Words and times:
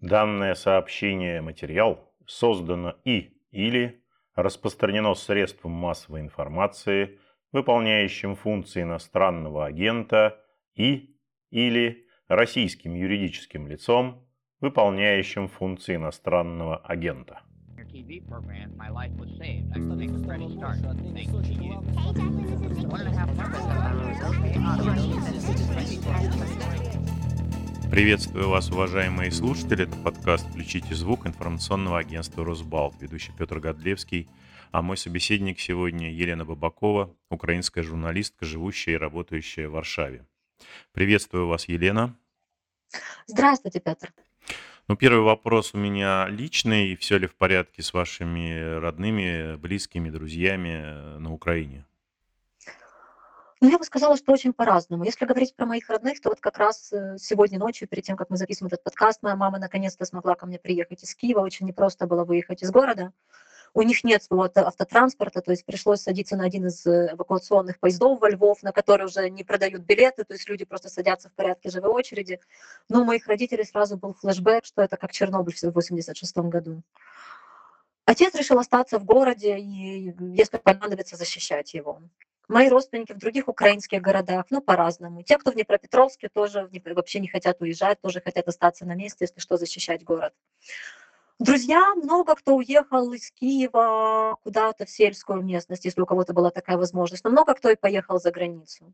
Данное 0.00 0.54
сообщение 0.54 1.40
материал 1.40 2.12
создано 2.24 2.94
и 3.04 3.32
или 3.50 4.04
распространено 4.36 5.14
средством 5.14 5.72
массовой 5.72 6.20
информации, 6.20 7.18
выполняющим 7.50 8.36
функции 8.36 8.82
иностранного 8.82 9.66
агента 9.66 10.40
и 10.76 11.16
или 11.50 12.06
российским 12.28 12.94
юридическим 12.94 13.66
лицом, 13.66 14.24
выполняющим 14.60 15.48
функции 15.48 15.96
иностранного 15.96 16.76
агента. 16.76 17.40
TV 17.88 18.20
program, 18.20 18.76
my 18.76 18.90
life 18.90 19.10
was 19.18 19.30
saved. 19.38 19.72
I 19.72 19.78
think 19.96 20.12
we're 20.12 20.28
ready 20.28 20.46
to. 20.46 20.60
Thank 21.14 21.32
you. 21.32 22.88
One 22.88 23.00
and 23.00 23.08
a 23.08 23.16
half 23.16 23.28
Приветствую 27.90 28.50
вас, 28.50 28.70
уважаемые 28.70 29.30
слушатели. 29.32 29.84
Это 29.84 29.96
подкаст 29.96 30.46
«Включите 30.50 30.94
звук» 30.94 31.26
информационного 31.26 31.98
агентства 31.98 32.44
«Росбалт». 32.44 32.94
Ведущий 33.00 33.32
Петр 33.36 33.60
Годлевский. 33.60 34.28
А 34.70 34.82
мой 34.82 34.98
собеседник 34.98 35.58
сегодня 35.58 36.12
Елена 36.12 36.44
Бабакова, 36.44 37.16
украинская 37.30 37.82
журналистка, 37.82 38.44
живущая 38.44 38.94
и 38.94 38.98
работающая 38.98 39.68
в 39.68 39.72
Варшаве. 39.72 40.26
Приветствую 40.92 41.46
вас, 41.46 41.66
Елена. 41.66 42.14
Здравствуйте, 43.26 43.80
Петр. 43.80 44.12
Ну, 44.86 44.94
первый 44.94 45.22
вопрос 45.22 45.72
у 45.72 45.78
меня 45.78 46.28
личный. 46.28 46.94
Все 46.94 47.16
ли 47.16 47.26
в 47.26 47.34
порядке 47.34 47.82
с 47.82 47.94
вашими 47.94 48.78
родными, 48.78 49.56
близкими, 49.56 50.10
друзьями 50.10 51.18
на 51.18 51.32
Украине? 51.32 51.84
Ну, 53.60 53.70
я 53.70 53.78
бы 53.78 53.84
сказала, 53.84 54.16
что 54.16 54.32
очень 54.32 54.52
по-разному. 54.52 55.04
Если 55.04 55.24
говорить 55.24 55.56
про 55.56 55.66
моих 55.66 55.88
родных, 55.88 56.20
то 56.20 56.28
вот 56.28 56.40
как 56.40 56.58
раз 56.58 56.92
э, 56.92 57.16
сегодня 57.18 57.58
ночью, 57.58 57.88
перед 57.88 58.04
тем, 58.04 58.16
как 58.16 58.30
мы 58.30 58.36
записываем 58.36 58.68
этот 58.68 58.84
подкаст, 58.84 59.22
моя 59.22 59.34
мама 59.34 59.58
наконец-то 59.58 60.04
смогла 60.04 60.34
ко 60.36 60.46
мне 60.46 60.58
приехать 60.58 61.02
из 61.02 61.14
Киева. 61.14 61.40
Очень 61.40 61.66
непросто 61.66 62.06
было 62.06 62.24
выехать 62.24 62.62
из 62.62 62.70
города 62.70 63.12
у 63.74 63.82
них 63.82 64.04
нет 64.04 64.22
своего 64.22 64.50
автотранспорта, 64.54 65.40
то 65.40 65.50
есть 65.50 65.64
пришлось 65.64 66.00
садиться 66.00 66.36
на 66.36 66.44
один 66.44 66.66
из 66.66 66.86
э, 66.86 67.10
эвакуационных 67.12 67.78
поездов 67.78 68.20
во 68.20 68.30
Львов, 68.30 68.62
на 68.62 68.72
который 68.72 69.06
уже 69.06 69.28
не 69.30 69.44
продают 69.44 69.82
билеты, 69.82 70.24
то 70.24 70.34
есть 70.34 70.48
люди 70.48 70.64
просто 70.64 70.88
садятся 70.88 71.28
в 71.28 71.32
порядке 71.32 71.70
живой 71.70 71.90
очереди. 71.90 72.40
Но 72.88 73.02
у 73.02 73.04
моих 73.04 73.26
родителей 73.26 73.64
сразу 73.64 73.96
был 73.96 74.14
флешбэк, 74.14 74.64
что 74.64 74.82
это 74.82 74.96
как 74.96 75.12
Чернобыль 75.12 75.54
в 75.54 75.62
86 75.62 76.36
году. 76.38 76.82
Отец 78.04 78.34
решил 78.34 78.58
остаться 78.58 78.98
в 78.98 79.04
городе 79.04 79.58
и, 79.58 80.14
если 80.34 80.56
понадобится, 80.56 81.16
защищать 81.16 81.74
его. 81.74 82.00
Мои 82.48 82.70
родственники 82.70 83.12
в 83.12 83.18
других 83.18 83.46
украинских 83.48 84.00
городах, 84.00 84.46
ну, 84.50 84.62
по-разному. 84.62 85.22
Те, 85.22 85.36
кто 85.36 85.50
в 85.50 85.54
Днепропетровске, 85.54 86.30
тоже 86.30 86.70
вообще 86.94 87.20
не 87.20 87.28
хотят 87.28 87.60
уезжать, 87.60 88.00
тоже 88.00 88.22
хотят 88.22 88.48
остаться 88.48 88.86
на 88.86 88.94
месте, 88.94 89.24
если 89.24 89.38
что, 89.38 89.58
защищать 89.58 90.02
город. 90.02 90.32
Друзья, 91.38 91.94
много 91.94 92.34
кто 92.34 92.56
уехал 92.56 93.12
из 93.12 93.30
Киева 93.30 94.38
куда-то 94.42 94.86
в 94.86 94.90
сельскую 94.90 95.40
местность, 95.42 95.84
если 95.84 96.00
у 96.00 96.06
кого-то 96.06 96.32
была 96.32 96.50
такая 96.50 96.76
возможность, 96.76 97.22
но 97.22 97.30
много 97.30 97.54
кто 97.54 97.70
и 97.70 97.76
поехал 97.76 98.18
за 98.18 98.32
границу. 98.32 98.92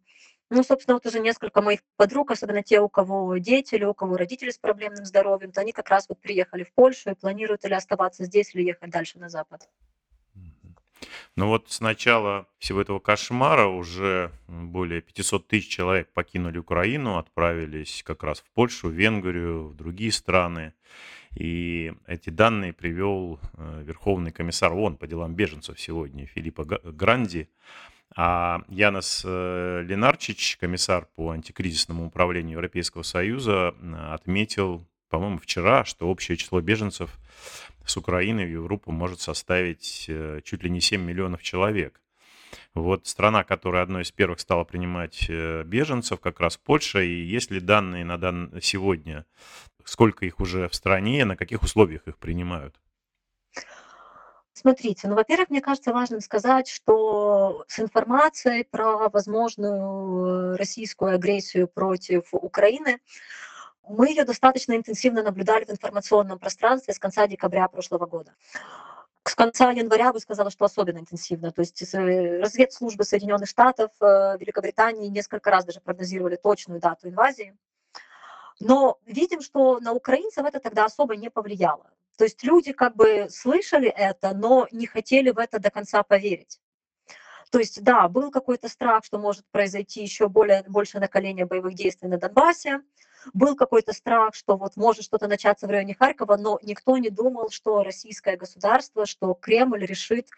Ну, 0.50 0.62
собственно, 0.62 0.96
вот 0.96 1.06
уже 1.06 1.20
несколько 1.20 1.62
моих 1.62 1.80
подруг, 1.96 2.33
особенно 2.33 2.62
те, 2.62 2.80
у 2.80 2.91
кого 2.91 3.39
дети 3.39 3.77
или 3.77 3.84
у 3.84 3.94
кого 3.94 4.18
родители 4.18 4.50
с 4.50 4.58
проблемным 4.58 5.06
здоровьем, 5.06 5.52
то 5.52 5.62
они 5.62 5.72
как 5.72 5.89
раз 5.89 6.06
вот 6.08 6.20
приехали 6.20 6.64
в 6.64 6.74
Польшу 6.74 7.12
и 7.12 7.14
планируют 7.14 7.64
или 7.64 7.72
оставаться 7.72 8.24
здесь, 8.24 8.55
или 8.55 8.64
ехать 8.64 8.91
дальше 8.91 9.18
на 9.18 9.30
Запад. 9.30 9.66
Ну 11.36 11.48
вот 11.48 11.70
с 11.70 11.80
начала 11.80 12.47
всего 12.58 12.80
этого 12.80 12.98
кошмара 12.98 13.66
уже 13.66 14.30
более 14.48 15.00
500 15.00 15.48
тысяч 15.48 15.69
человек 15.69 16.12
покинули 16.12 16.58
Украину, 16.58 17.19
отправились 17.19 18.02
как 18.05 18.22
раз 18.22 18.41
в 18.41 18.50
Польшу, 18.55 18.88
в 18.88 18.92
Венгрию, 18.92 19.69
в 19.69 19.77
другие 19.77 20.12
страны. 20.12 20.72
И 21.34 21.92
эти 22.06 22.30
данные 22.30 22.72
привел 22.72 23.41
э, 23.55 23.83
Верховный 23.84 24.30
комиссар 24.30 24.72
ООН 24.72 24.96
по 24.96 25.06
делам 25.06 25.34
беженцев 25.34 25.80
сегодня 25.80 26.27
Филиппа 26.27 26.64
Гранди. 26.64 27.48
А 28.16 28.62
Янос 28.68 29.23
э, 29.24 29.83
Ленарчич, 29.84 30.56
комиссар 30.58 31.08
по 31.17 31.30
антикризисному 31.30 32.06
управлению 32.06 32.52
Европейского 32.52 33.02
Союза, 33.02 33.74
отметил, 34.12 34.86
по-моему, 35.09 35.39
вчера, 35.39 35.85
что 35.85 36.09
общее 36.09 36.37
число 36.37 36.61
беженцев 36.61 37.11
с 37.87 37.97
Украины 37.97 38.45
в 38.45 38.51
Европу 38.51 38.92
может 38.92 39.20
составить 39.20 40.07
э, 40.09 40.41
чуть 40.45 40.63
ли 40.63 40.70
не 40.70 40.81
7 40.81 41.01
миллионов 41.01 41.42
человек. 41.42 42.01
Вот 42.75 43.07
страна, 43.07 43.45
которая 43.45 43.83
одной 43.83 44.03
из 44.03 44.13
первых 44.13 44.39
стала 44.39 44.65
принимать 44.65 45.29
беженцев, 45.29 46.20
как 46.20 46.39
раз 46.39 46.57
Польша, 46.57 47.01
и 47.01 47.13
если 47.13 47.59
данные 47.59 48.05
на 48.05 48.17
дан... 48.17 48.53
сегодня 48.63 49.27
сколько 49.85 50.25
их 50.25 50.41
уже 50.41 50.69
в 50.69 50.75
стране, 50.75 51.25
на 51.25 51.36
каких 51.36 51.63
условиях 51.63 52.07
их 52.07 52.19
принимают? 52.19 52.75
Смотрите, 54.53 55.09
ну, 55.09 55.17
во-первых, 55.17 55.51
мне 55.51 55.61
кажется 55.61 55.92
важным 55.92 56.21
сказать, 56.21 56.69
что 56.69 57.65
с 57.67 57.81
информацией 57.81 58.65
про 58.65 59.09
возможную 59.09 60.57
российскую 60.57 61.15
агрессию 61.15 61.67
против 61.67 62.29
Украины 62.33 63.01
мы 63.89 64.08
ее 64.08 64.24
достаточно 64.24 64.74
интенсивно 64.74 65.22
наблюдали 65.22 65.64
в 65.64 65.70
информационном 65.70 66.39
пространстве 66.39 66.95
с 66.95 66.98
конца 66.98 67.27
декабря 67.27 67.68
прошлого 67.68 68.06
года. 68.06 68.34
С 69.27 69.34
конца 69.34 69.70
января 69.70 70.12
бы 70.12 70.20
сказала, 70.20 70.50
что 70.50 70.67
особенно 70.67 70.98
интенсивно. 70.98 71.50
То 71.50 71.61
есть 71.61 71.83
э, 71.94 72.40
разведслужбы 72.40 73.05
Соединенных 73.05 73.48
Штатов, 73.48 73.90
э, 74.00 74.36
Великобритании 74.39 75.08
несколько 75.08 75.50
раз 75.50 75.64
даже 75.64 75.80
прогнозировали 75.80 76.36
точную 76.36 76.80
дату 76.80 77.08
инвазии. 77.08 77.56
Но 78.61 78.98
видим, 79.06 79.40
что 79.40 79.80
на 79.80 79.92
украинцев 79.92 80.44
это 80.44 80.61
тогда 80.61 80.84
особо 80.84 81.17
не 81.17 81.30
повлияло. 81.30 81.90
То 82.17 82.24
есть 82.24 82.44
люди 82.44 82.73
как 82.73 82.94
бы 82.96 83.28
слышали 83.30 83.89
это, 83.89 84.34
но 84.34 84.68
не 84.70 84.86
хотели 84.86 85.30
в 85.30 85.39
это 85.39 85.58
до 85.58 85.70
конца 85.70 86.02
поверить. 86.02 86.61
То 87.55 87.61
есть, 87.61 87.85
да, 87.85 88.09
был 88.09 88.33
какой-то 88.33 88.69
страх, 88.69 89.05
что 89.05 89.17
может 89.17 89.45
произойти 89.53 90.03
еще 90.03 90.29
более, 90.29 90.65
больше 90.67 90.98
накаления 90.98 91.47
боевых 91.47 91.75
действий 91.75 92.09
на 92.09 92.19
Донбассе, 92.19 92.81
был 93.33 93.55
какой-то 93.55 93.92
страх, 93.92 94.35
что 94.35 94.57
вот 94.57 94.77
может 94.77 95.05
что-то 95.05 95.29
начаться 95.29 95.69
в 95.69 95.70
районе 95.70 95.95
Харькова, 95.95 96.37
но 96.37 96.59
никто 96.65 96.97
не 96.97 97.11
думал, 97.11 97.51
что 97.51 97.85
российское 97.85 98.37
государство, 98.37 99.07
что 99.07 99.35
Кремль 99.35 99.87
решит 99.87 100.31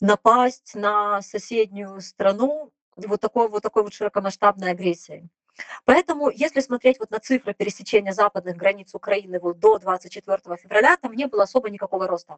напасть 0.00 0.74
на 0.74 1.22
соседнюю 1.22 2.02
страну 2.02 2.70
вот 2.94 3.22
такой 3.22 3.48
вот 3.48 3.62
такой 3.62 3.82
вот 3.82 3.94
широкомасштабной 3.94 4.72
агрессией. 4.72 5.30
Поэтому, 5.86 6.28
если 6.28 6.60
смотреть 6.60 6.98
вот 6.98 7.10
на 7.10 7.20
цифры 7.20 7.54
пересечения 7.54 8.12
западных 8.12 8.58
границ 8.58 8.94
Украины 8.94 9.40
вот 9.40 9.60
до 9.60 9.78
24 9.78 10.58
февраля, 10.58 10.98
там 10.98 11.14
не 11.14 11.26
было 11.26 11.44
особо 11.44 11.70
никакого 11.70 12.06
роста. 12.06 12.36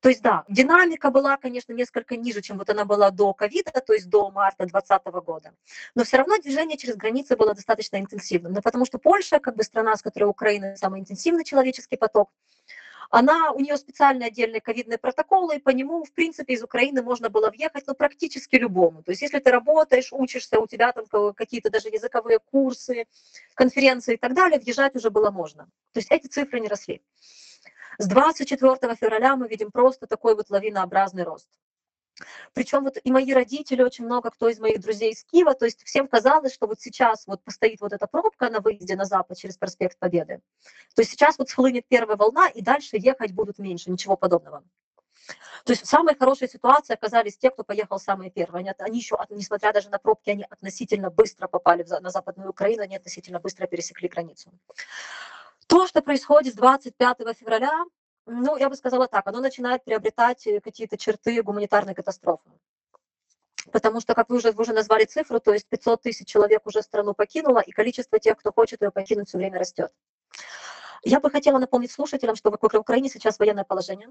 То 0.00 0.08
есть, 0.08 0.22
да, 0.22 0.44
динамика 0.48 1.10
была, 1.10 1.36
конечно, 1.36 1.72
несколько 1.72 2.16
ниже, 2.16 2.40
чем 2.40 2.58
вот 2.58 2.70
она 2.70 2.84
была 2.84 3.10
до 3.10 3.34
ковида, 3.34 3.72
то 3.86 3.92
есть 3.92 4.08
до 4.08 4.30
марта 4.30 4.64
2020 4.64 5.06
года. 5.24 5.52
Но 5.94 6.04
все 6.04 6.16
равно 6.16 6.38
движение 6.38 6.78
через 6.78 6.96
границы 6.96 7.36
было 7.36 7.54
достаточно 7.54 7.96
интенсивным. 7.98 8.52
Ну, 8.52 8.62
потому 8.62 8.86
что 8.86 8.98
Польша, 8.98 9.38
как 9.38 9.56
бы 9.56 9.62
страна, 9.62 9.96
с 9.96 10.02
которой 10.02 10.24
Украина 10.24 10.76
самый 10.76 11.00
интенсивный 11.00 11.44
человеческий 11.44 11.96
поток, 11.96 12.30
она, 13.10 13.50
у 13.50 13.58
нее 13.60 13.76
специальные 13.76 14.28
отдельные 14.28 14.60
ковидные 14.60 14.96
протоколы, 14.96 15.56
и 15.56 15.58
по 15.58 15.70
нему, 15.70 16.04
в 16.04 16.12
принципе, 16.12 16.54
из 16.54 16.62
Украины 16.62 17.02
можно 17.02 17.28
было 17.28 17.50
въехать, 17.50 17.84
ну, 17.88 17.94
практически 17.94 18.54
любому. 18.54 19.02
То 19.02 19.10
есть, 19.10 19.22
если 19.22 19.40
ты 19.40 19.50
работаешь, 19.50 20.12
учишься, 20.12 20.60
у 20.60 20.68
тебя 20.68 20.92
там 20.92 21.06
какие-то 21.34 21.70
даже 21.70 21.88
языковые 21.88 22.38
курсы, 22.38 23.06
конференции 23.54 24.14
и 24.14 24.16
так 24.16 24.32
далее, 24.34 24.60
въезжать 24.60 24.94
уже 24.94 25.10
было 25.10 25.32
можно. 25.32 25.64
То 25.92 25.98
есть, 25.98 26.12
эти 26.12 26.28
цифры 26.28 26.60
не 26.60 26.68
росли. 26.68 27.02
С 27.98 28.06
24 28.06 28.94
февраля 28.96 29.36
мы 29.36 29.48
видим 29.48 29.70
просто 29.70 30.06
такой 30.06 30.34
вот 30.34 30.50
лавинообразный 30.50 31.24
рост. 31.24 31.48
Причем 32.52 32.84
вот 32.84 32.98
и 33.02 33.10
мои 33.10 33.32
родители, 33.32 33.82
очень 33.82 34.04
много 34.04 34.30
кто 34.30 34.48
из 34.48 34.58
моих 34.58 34.80
друзей 34.80 35.12
из 35.12 35.24
Киева, 35.24 35.54
то 35.54 35.64
есть 35.64 35.82
всем 35.84 36.06
казалось, 36.06 36.52
что 36.52 36.66
вот 36.66 36.80
сейчас 36.80 37.26
вот 37.26 37.42
постоит 37.42 37.80
вот 37.80 37.92
эта 37.92 38.06
пробка 38.06 38.50
на 38.50 38.60
выезде 38.60 38.96
на 38.96 39.04
запад 39.04 39.38
через 39.38 39.56
проспект 39.56 39.98
Победы, 39.98 40.40
то 40.94 41.02
есть 41.02 41.12
сейчас 41.12 41.38
вот 41.38 41.48
схлынет 41.48 41.86
первая 41.88 42.16
волна, 42.16 42.48
и 42.48 42.60
дальше 42.60 42.96
ехать 42.98 43.32
будут 43.32 43.58
меньше, 43.58 43.90
ничего 43.90 44.16
подобного. 44.16 44.62
То 45.64 45.72
есть 45.72 45.82
в 45.84 45.86
самой 45.86 46.16
хорошей 46.16 46.48
ситуации 46.48 46.94
оказались 46.94 47.36
те, 47.36 47.50
кто 47.50 47.62
поехал 47.62 47.98
самые 47.98 48.30
первые. 48.30 48.60
Они, 48.60 48.72
они 48.78 48.98
еще, 48.98 49.16
несмотря 49.28 49.72
даже 49.72 49.90
на 49.90 49.98
пробки, 49.98 50.30
они 50.30 50.44
относительно 50.48 51.10
быстро 51.10 51.46
попали 51.46 51.84
на 52.00 52.10
Западную 52.10 52.50
Украину, 52.50 52.82
они 52.82 52.96
относительно 52.96 53.38
быстро 53.38 53.66
пересекли 53.66 54.08
границу. 54.08 54.50
То, 55.70 55.86
что 55.86 56.02
происходит 56.02 56.52
с 56.52 56.56
25 56.56 57.18
февраля, 57.38 57.84
ну, 58.26 58.56
я 58.56 58.68
бы 58.68 58.74
сказала 58.74 59.06
так, 59.06 59.28
оно 59.28 59.38
начинает 59.38 59.84
приобретать 59.84 60.44
э, 60.48 60.60
какие-то 60.60 60.98
черты 60.98 61.40
гуманитарной 61.44 61.94
катастрофы. 61.94 62.50
Потому 63.70 64.00
что, 64.00 64.16
как 64.16 64.28
вы 64.30 64.38
уже, 64.38 64.50
вы 64.50 64.62
уже 64.62 64.72
назвали 64.72 65.04
цифру, 65.04 65.38
то 65.38 65.52
есть 65.52 65.68
500 65.68 66.02
тысяч 66.02 66.26
человек 66.26 66.66
уже 66.66 66.82
страну 66.82 67.14
покинуло, 67.14 67.60
и 67.60 67.70
количество 67.70 68.18
тех, 68.18 68.36
кто 68.36 68.50
хочет 68.50 68.82
ее 68.82 68.90
покинуть, 68.90 69.28
все 69.28 69.38
время 69.38 69.60
растет. 69.60 69.92
Я 71.04 71.20
бы 71.20 71.30
хотела 71.30 71.58
напомнить 71.58 71.92
слушателям, 71.92 72.34
что 72.34 72.50
в 72.50 72.74
Украине 72.74 73.08
сейчас 73.08 73.38
военное 73.38 73.64
положение. 73.64 74.08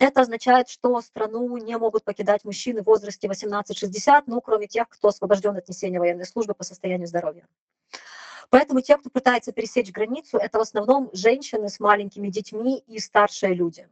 Это 0.00 0.22
означает, 0.22 0.68
что 0.68 1.00
страну 1.02 1.56
не 1.58 1.78
могут 1.78 2.02
покидать 2.02 2.44
мужчины 2.44 2.82
в 2.82 2.86
возрасте 2.86 3.28
18-60, 3.28 4.24
ну, 4.26 4.40
кроме 4.40 4.66
тех, 4.66 4.88
кто 4.88 5.08
освобожден 5.08 5.56
от 5.56 5.68
несения 5.68 6.00
военной 6.00 6.26
службы 6.26 6.54
по 6.54 6.64
состоянию 6.64 7.06
здоровья. 7.06 7.46
Поэтому 8.50 8.80
те, 8.80 8.96
кто 8.96 9.10
пытается 9.10 9.52
пересечь 9.52 9.92
границу, 9.92 10.38
это 10.38 10.58
в 10.58 10.62
основном 10.62 11.10
женщины 11.12 11.68
с 11.68 11.80
маленькими 11.80 12.28
детьми 12.28 12.82
и 12.86 12.98
старшие 12.98 13.54
люди. 13.54 13.88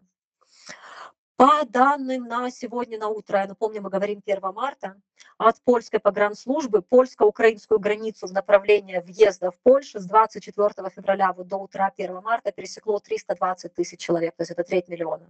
По 1.36 1.64
данным 1.64 2.28
на 2.28 2.48
сегодня 2.50 2.96
на 2.96 3.08
утро, 3.08 3.40
я 3.40 3.46
напомню, 3.48 3.82
мы 3.82 3.90
говорим 3.90 4.22
1 4.24 4.40
марта, 4.54 4.96
от 5.36 5.60
польской 5.62 5.98
погранслужбы 5.98 6.80
польско-украинскую 6.80 7.80
границу 7.80 8.28
в 8.28 8.32
направлении 8.32 8.98
въезда 8.98 9.50
в 9.50 9.58
Польшу 9.58 9.98
с 9.98 10.04
24 10.04 10.90
февраля 10.90 11.32
вот 11.32 11.48
до 11.48 11.56
утра 11.56 11.92
1 11.96 12.22
марта 12.22 12.52
пересекло 12.52 13.00
320 13.00 13.74
тысяч 13.74 13.98
человек, 13.98 14.36
то 14.36 14.42
есть 14.42 14.52
это 14.52 14.62
треть 14.62 14.86
миллиона. 14.86 15.26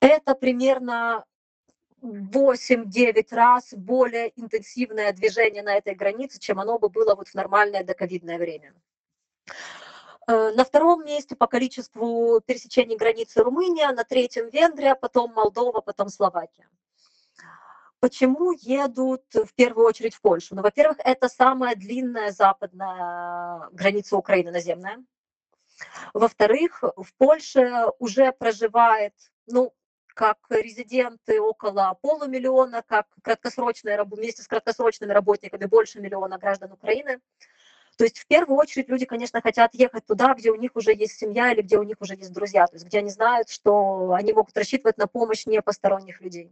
Это 0.00 0.34
примерно 0.34 1.26
8-9 2.02 3.26
раз 3.34 3.74
более 3.74 4.32
интенсивное 4.40 5.12
движение 5.12 5.62
на 5.62 5.76
этой 5.76 5.94
границе, 5.94 6.38
чем 6.38 6.60
оно 6.60 6.78
бы 6.78 6.88
было 6.88 7.14
вот 7.14 7.28
в 7.28 7.34
нормальное 7.34 7.84
доковидное 7.84 8.38
время. 8.38 8.74
Э, 10.26 10.52
на 10.54 10.64
втором 10.64 11.04
месте 11.04 11.34
по 11.34 11.46
количеству 11.46 12.40
пересечений 12.44 12.96
границы 12.96 13.42
Румыния, 13.42 13.90
на 13.92 14.04
третьем 14.04 14.48
Венгрия, 14.50 14.94
потом 14.94 15.32
Молдова, 15.32 15.80
потом 15.80 16.08
Словакия. 16.08 16.68
Почему 18.00 18.52
едут 18.52 19.24
в 19.32 19.52
первую 19.54 19.86
очередь 19.86 20.14
в 20.14 20.20
Польшу? 20.20 20.54
Ну, 20.54 20.62
во-первых, 20.62 20.98
это 21.00 21.28
самая 21.28 21.74
длинная 21.74 22.30
западная 22.30 23.70
граница 23.72 24.16
Украины 24.16 24.52
наземная. 24.52 25.02
Во-вторых, 26.14 26.84
в 26.96 27.12
Польше 27.16 27.86
уже 27.98 28.32
проживает, 28.32 29.14
ну, 29.46 29.72
как 30.18 30.38
резиденты 30.50 31.40
около 31.40 31.96
полумиллиона, 32.02 32.82
как 32.82 33.06
краткосрочные, 33.22 34.02
вместе 34.02 34.42
с 34.42 34.48
краткосрочными 34.48 35.12
работниками 35.12 35.64
больше 35.66 36.00
миллиона 36.00 36.38
граждан 36.38 36.72
Украины. 36.72 37.20
То 37.96 38.02
есть 38.02 38.18
в 38.18 38.26
первую 38.26 38.58
очередь 38.58 38.88
люди, 38.88 39.06
конечно, 39.06 39.40
хотят 39.40 39.74
ехать 39.74 40.06
туда, 40.06 40.34
где 40.34 40.50
у 40.50 40.56
них 40.56 40.72
уже 40.74 40.92
есть 40.92 41.16
семья 41.16 41.52
или 41.52 41.62
где 41.62 41.78
у 41.78 41.84
них 41.84 41.98
уже 42.00 42.16
есть 42.16 42.32
друзья, 42.32 42.66
то 42.66 42.74
есть 42.74 42.84
где 42.84 42.98
они 42.98 43.10
знают, 43.10 43.48
что 43.48 44.12
они 44.12 44.32
могут 44.32 44.56
рассчитывать 44.56 44.98
на 44.98 45.06
помощь 45.06 45.46
не 45.46 45.62
посторонних 45.62 46.20
людей. 46.20 46.50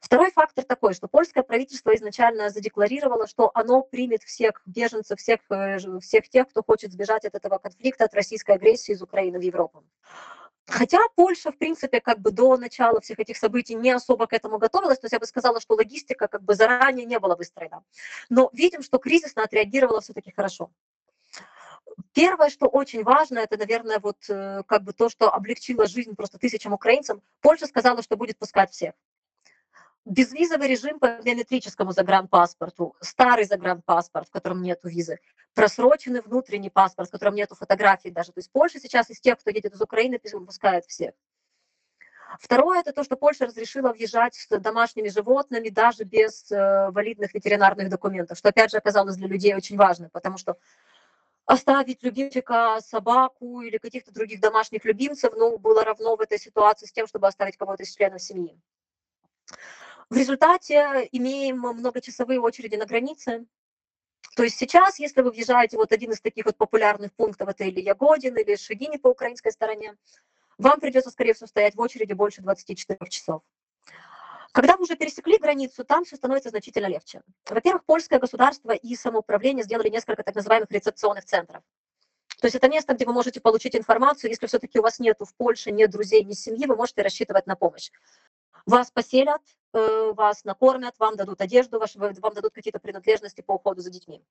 Второй 0.00 0.30
фактор 0.30 0.64
такой, 0.64 0.94
что 0.94 1.06
польское 1.06 1.42
правительство 1.42 1.94
изначально 1.94 2.48
задекларировало, 2.48 3.26
что 3.26 3.50
оно 3.52 3.82
примет 3.82 4.22
всех 4.22 4.62
беженцев, 4.64 5.18
всех, 5.18 5.40
э, 5.50 5.76
всех 6.00 6.30
тех, 6.30 6.48
кто 6.48 6.62
хочет 6.62 6.92
сбежать 6.92 7.26
от 7.26 7.34
этого 7.34 7.58
конфликта, 7.58 8.04
от 8.04 8.14
российской 8.14 8.52
агрессии 8.52 8.92
из 8.92 9.02
Украины 9.02 9.38
в 9.38 9.42
Европу. 9.42 9.84
Хотя 10.68 10.98
Польша, 11.14 11.52
в 11.52 11.58
принципе, 11.58 12.00
как 12.00 12.20
бы 12.20 12.32
до 12.32 12.56
начала 12.56 13.00
всех 13.00 13.20
этих 13.20 13.36
событий 13.36 13.74
не 13.74 13.90
особо 13.90 14.26
к 14.26 14.32
этому 14.32 14.58
готовилась, 14.58 14.98
то 14.98 15.04
есть 15.04 15.12
я 15.12 15.20
бы 15.20 15.26
сказала, 15.26 15.60
что 15.60 15.74
логистика 15.74 16.26
как 16.26 16.42
бы 16.42 16.54
заранее 16.54 17.06
не 17.06 17.18
была 17.20 17.36
выстроена. 17.36 17.84
Но 18.28 18.50
видим, 18.52 18.82
что 18.82 18.98
кризисно 18.98 19.44
отреагировала 19.44 20.00
все-таки 20.00 20.32
хорошо. 20.32 20.70
Первое, 22.12 22.50
что 22.50 22.66
очень 22.66 23.04
важно, 23.04 23.38
это, 23.38 23.56
наверное, 23.56 24.00
вот 24.00 24.18
э, 24.28 24.62
как 24.66 24.82
бы 24.82 24.92
то, 24.92 25.08
что 25.08 25.32
облегчило 25.32 25.86
жизнь 25.86 26.14
просто 26.16 26.38
тысячам 26.38 26.72
украинцам. 26.72 27.22
Польша 27.40 27.66
сказала, 27.66 28.02
что 28.02 28.16
будет 28.16 28.36
пускать 28.38 28.72
всех 28.72 28.94
безвизовый 30.06 30.68
режим 30.68 30.98
по 31.00 31.18
биометрическому 31.20 31.92
загранпаспорту, 31.92 32.94
старый 33.00 33.44
загранпаспорт, 33.44 34.28
в 34.28 34.30
котором 34.30 34.62
нет 34.62 34.80
визы, 34.84 35.18
просроченный 35.52 36.22
внутренний 36.22 36.70
паспорт, 36.70 37.08
в 37.08 37.12
котором 37.12 37.34
нет 37.34 37.50
фотографий 37.50 38.10
даже. 38.10 38.32
То 38.32 38.38
есть 38.38 38.50
Польша 38.52 38.78
сейчас 38.80 39.10
из 39.10 39.20
тех, 39.20 39.38
кто 39.38 39.50
едет 39.50 39.74
из 39.74 39.80
Украины, 39.82 40.20
выпускает 40.32 40.86
всех. 40.86 41.12
Второе– 42.40 42.80
это 42.80 42.92
то, 42.92 43.04
что 43.04 43.16
Польша 43.16 43.46
разрешила 43.46 43.92
въезжать 43.92 44.34
с 44.34 44.48
домашними 44.58 45.08
животными 45.08 45.68
даже 45.68 46.04
без 46.04 46.50
э, 46.50 46.90
валидных 46.90 47.32
ветеринарных 47.34 47.88
документов, 47.88 48.38
что, 48.38 48.48
опять 48.48 48.72
же, 48.72 48.78
оказалось 48.78 49.16
для 49.16 49.28
людей 49.28 49.54
очень 49.54 49.76
важно, 49.76 50.08
потому 50.10 50.36
что 50.36 50.56
оставить 51.46 52.02
любимчика, 52.02 52.78
собаку 52.80 53.62
или 53.62 53.78
каких-то 53.78 54.12
других 54.12 54.40
домашних 54.40 54.84
любимцев, 54.84 55.32
ну, 55.36 55.56
было 55.56 55.84
равно 55.84 56.16
в 56.16 56.20
этой 56.20 56.38
ситуации 56.38 56.86
с 56.86 56.92
тем, 56.92 57.06
чтобы 57.06 57.28
оставить 57.28 57.56
кого-то 57.56 57.84
из 57.84 57.94
членов 57.94 58.20
семьи. 58.20 58.60
В 60.08 60.16
результате 60.16 61.08
имеем 61.10 61.58
многочасовые 61.58 62.40
очереди 62.40 62.76
на 62.76 62.86
границе. 62.86 63.46
То 64.36 64.44
есть 64.44 64.56
сейчас, 64.56 65.00
если 65.00 65.22
вы 65.22 65.30
въезжаете 65.30 65.76
вот 65.76 65.92
один 65.92 66.12
из 66.12 66.20
таких 66.20 66.44
вот 66.44 66.56
популярных 66.56 67.12
пунктов, 67.14 67.48
это 67.48 67.64
или 67.64 67.80
Ягодин, 67.80 68.36
или 68.36 68.54
Шагини 68.54 68.98
по 68.98 69.08
украинской 69.08 69.50
стороне, 69.50 69.96
вам 70.58 70.78
придется, 70.78 71.10
скорее 71.10 71.34
всего, 71.34 71.48
стоять 71.48 71.74
в 71.74 71.80
очереди 71.80 72.12
больше 72.12 72.40
24 72.40 72.98
часов. 73.08 73.42
Когда 74.52 74.76
вы 74.76 74.84
уже 74.84 74.96
пересекли 74.96 75.38
границу, 75.38 75.84
там 75.84 76.04
все 76.04 76.16
становится 76.16 76.50
значительно 76.50 76.86
легче. 76.86 77.22
Во-первых, 77.48 77.84
польское 77.84 78.20
государство 78.20 78.70
и 78.72 78.94
самоуправление 78.94 79.64
сделали 79.64 79.88
несколько 79.88 80.22
так 80.22 80.34
называемых 80.34 80.70
рецепционных 80.70 81.24
центров. 81.24 81.62
То 82.40 82.46
есть 82.46 82.54
это 82.54 82.68
место, 82.68 82.94
где 82.94 83.06
вы 83.06 83.12
можете 83.12 83.40
получить 83.40 83.74
информацию, 83.74 84.30
если 84.30 84.46
все-таки 84.46 84.78
у 84.78 84.82
вас 84.82 84.98
нету 84.98 85.24
в 85.24 85.34
Польше, 85.34 85.72
нет 85.72 85.90
друзей, 85.90 86.22
ни 86.22 86.32
семьи, 86.32 86.66
вы 86.66 86.76
можете 86.76 87.02
рассчитывать 87.02 87.46
на 87.46 87.56
помощь. 87.56 87.90
Вас 88.66 88.90
поселят, 88.90 89.42
э, 89.72 90.12
вас 90.12 90.44
накормят, 90.44 90.94
вам 90.98 91.16
дадут 91.16 91.40
одежду, 91.40 91.78
вам 91.78 92.34
дадут 92.34 92.52
какие-то 92.52 92.80
принадлежности 92.80 93.40
по 93.40 93.52
уходу 93.52 93.80
за 93.80 93.90
детьми. 93.90 94.22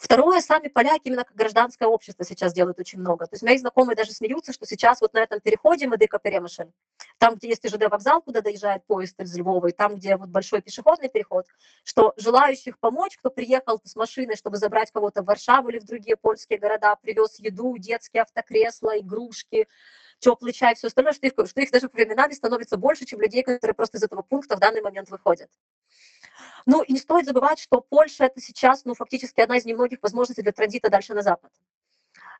Второе, 0.00 0.40
сами 0.40 0.66
поляки 0.66 1.02
именно 1.04 1.24
как 1.24 1.36
гражданское 1.36 1.86
общество 1.86 2.24
сейчас 2.24 2.52
делают 2.52 2.80
очень 2.80 2.98
много. 2.98 3.26
То 3.26 3.34
есть 3.34 3.44
мои 3.44 3.56
знакомые 3.56 3.94
даже 3.94 4.12
смеются, 4.12 4.52
что 4.52 4.66
сейчас 4.66 5.00
вот 5.00 5.14
на 5.14 5.18
этом 5.18 5.40
переходе 5.40 5.86
Медыка 5.86 6.18
Перемышль, 6.18 6.70
там, 7.18 7.36
где 7.36 7.48
есть 7.48 7.68
ЖД 7.68 7.88
вокзал, 7.88 8.20
куда 8.20 8.40
доезжает 8.40 8.84
поезд 8.86 9.18
из 9.20 9.36
Львова, 9.36 9.68
и 9.68 9.72
там, 9.72 9.94
где 9.96 10.16
вот 10.16 10.28
большой 10.28 10.60
пешеходный 10.60 11.08
переход, 11.08 11.46
что 11.84 12.14
желающих 12.16 12.78
помочь, 12.80 13.16
кто 13.16 13.30
приехал 13.30 13.80
с 13.84 13.94
машиной, 13.94 14.36
чтобы 14.36 14.56
забрать 14.56 14.90
кого-то 14.90 15.22
в 15.22 15.26
Варшаву 15.26 15.68
или 15.68 15.78
в 15.78 15.84
другие 15.84 16.16
польские 16.16 16.58
города, 16.58 16.96
привез 16.96 17.38
еду, 17.38 17.76
детские 17.78 18.22
автокресла, 18.22 18.98
игрушки, 18.98 19.68
теплый 20.18 20.52
чай, 20.52 20.74
все 20.74 20.88
остальное, 20.88 21.12
что 21.12 21.26
их, 21.26 21.32
что 21.32 21.60
их 21.60 21.70
даже 21.70 21.88
временами 21.88 22.32
становится 22.32 22.76
больше, 22.76 23.04
чем 23.04 23.20
людей, 23.20 23.42
которые 23.42 23.74
просто 23.74 23.98
из 23.98 24.02
этого 24.02 24.22
пункта 24.22 24.56
в 24.56 24.60
данный 24.60 24.80
момент 24.80 25.10
выходят. 25.10 25.50
Ну 26.66 26.82
и 26.82 26.92
не 26.92 26.98
стоит 26.98 27.26
забывать, 27.26 27.58
что 27.58 27.80
Польша 27.80 28.24
это 28.24 28.40
сейчас, 28.40 28.84
ну, 28.84 28.94
фактически 28.94 29.40
одна 29.40 29.56
из 29.56 29.64
немногих 29.64 29.98
возможностей 30.02 30.42
для 30.42 30.52
транзита 30.52 30.88
дальше 30.88 31.14
на 31.14 31.22
запад. 31.22 31.52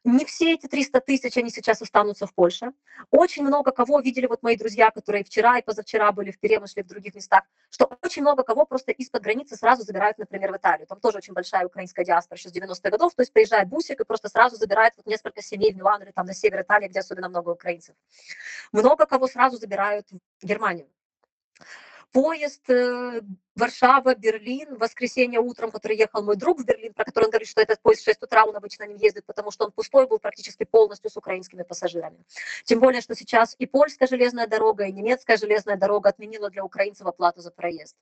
Не 0.04 0.26
все 0.26 0.52
эти 0.52 0.66
300 0.66 1.00
тысяч, 1.00 1.34
они 1.38 1.48
сейчас 1.48 1.80
останутся 1.80 2.26
в 2.26 2.34
Польше. 2.34 2.72
Очень 3.10 3.42
много 3.42 3.72
кого 3.72 4.00
видели 4.00 4.26
вот 4.26 4.42
мои 4.42 4.54
друзья, 4.54 4.90
которые 4.90 5.24
вчера 5.24 5.58
и 5.58 5.62
позавчера 5.62 6.12
были 6.12 6.30
в 6.30 6.38
Перемышле, 6.38 6.82
в 6.82 6.86
других 6.86 7.14
местах, 7.14 7.44
что 7.70 7.90
очень 8.02 8.20
много 8.20 8.42
кого 8.42 8.66
просто 8.66 8.92
из-под 8.92 9.22
границы 9.22 9.56
сразу 9.56 9.82
забирают, 9.82 10.18
например, 10.18 10.52
в 10.52 10.56
Италию. 10.58 10.86
Там 10.86 11.00
тоже 11.00 11.18
очень 11.18 11.32
большая 11.32 11.64
украинская 11.64 12.04
диаспора 12.04 12.38
еще 12.38 12.50
с 12.50 12.52
90-х 12.52 12.90
годов, 12.90 13.14
то 13.14 13.22
есть 13.22 13.32
приезжает 13.32 13.68
бусик 13.68 13.98
и 13.98 14.04
просто 14.04 14.28
сразу 14.28 14.56
забирает 14.56 14.92
вот 14.98 15.06
несколько 15.06 15.40
семей 15.40 15.72
в 15.72 15.76
Милан 15.76 16.02
или 16.02 16.10
там 16.10 16.26
на 16.26 16.34
север 16.34 16.60
Италии, 16.60 16.88
где 16.88 17.00
особенно 17.00 17.30
много 17.30 17.48
украинцев. 17.48 17.94
Много 18.72 19.06
кого 19.06 19.26
сразу 19.26 19.56
забирают 19.56 20.06
в 20.38 20.46
Германию 20.46 20.86
поезд 22.14 22.70
э, 22.70 23.22
Варшава, 23.56 24.14
Берлин, 24.14 24.78
воскресенье 24.78 25.40
утром, 25.40 25.72
который 25.72 25.96
ехал 25.96 26.22
мой 26.22 26.36
друг 26.36 26.60
в 26.60 26.64
Берлин, 26.64 26.94
про 26.94 27.04
который 27.04 27.24
он 27.24 27.30
говорит, 27.30 27.48
что 27.48 27.60
этот 27.60 27.80
поезд 27.80 28.02
в 28.02 28.04
6 28.04 28.22
утра, 28.22 28.44
он 28.44 28.54
обычно 28.54 28.84
не 28.84 28.96
ездит, 29.04 29.26
потому 29.26 29.50
что 29.50 29.64
он 29.64 29.72
пустой 29.72 30.06
был 30.06 30.20
практически 30.20 30.64
полностью 30.64 31.10
с 31.10 31.16
украинскими 31.16 31.64
пассажирами. 31.64 32.24
Тем 32.62 32.78
более, 32.78 33.00
что 33.00 33.16
сейчас 33.16 33.56
и 33.58 33.66
польская 33.66 34.06
железная 34.06 34.46
дорога, 34.46 34.84
и 34.84 34.92
немецкая 34.92 35.36
железная 35.36 35.76
дорога 35.76 36.10
отменила 36.10 36.50
для 36.50 36.64
украинцев 36.64 37.04
оплату 37.04 37.40
за 37.40 37.50
проезд. 37.50 37.96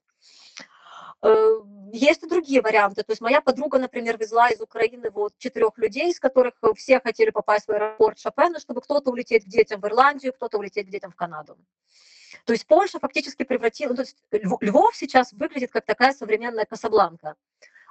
Э, 1.23 1.61
есть 1.93 2.23
и 2.23 2.29
другие 2.29 2.61
варианты. 2.61 3.05
То 3.05 3.13
есть 3.13 3.23
моя 3.23 3.41
подруга, 3.41 3.79
например, 3.79 4.19
везла 4.19 4.51
из 4.51 4.61
Украины 4.61 5.09
вот 5.09 5.33
четырех 5.39 5.79
людей, 5.79 6.11
из 6.11 6.21
которых 6.21 6.55
все 6.77 7.01
хотели 7.01 7.31
попасть 7.31 7.67
в 7.67 7.71
аэропорт 7.71 8.19
Шопена, 8.19 8.61
чтобы 8.61 8.83
кто-то 8.83 9.11
улететь 9.11 9.45
к 9.45 9.49
детям 9.49 9.81
в 9.81 9.87
Ирландию, 9.87 10.35
кто-то 10.35 10.59
улететь 10.59 10.89
к 10.89 10.91
детям 10.91 11.11
в 11.11 11.17
Канаду. 11.17 11.57
То 12.45 12.53
есть 12.53 12.67
Польша 12.67 12.99
фактически 12.99 13.45
превратила, 13.45 13.91
ну, 13.91 13.97
то 13.97 14.03
есть 14.03 14.17
Львов 14.61 14.97
сейчас 14.97 15.33
выглядит 15.33 15.71
как 15.71 15.85
такая 15.85 16.13
современная 16.13 16.65
Касабланка. 16.65 17.37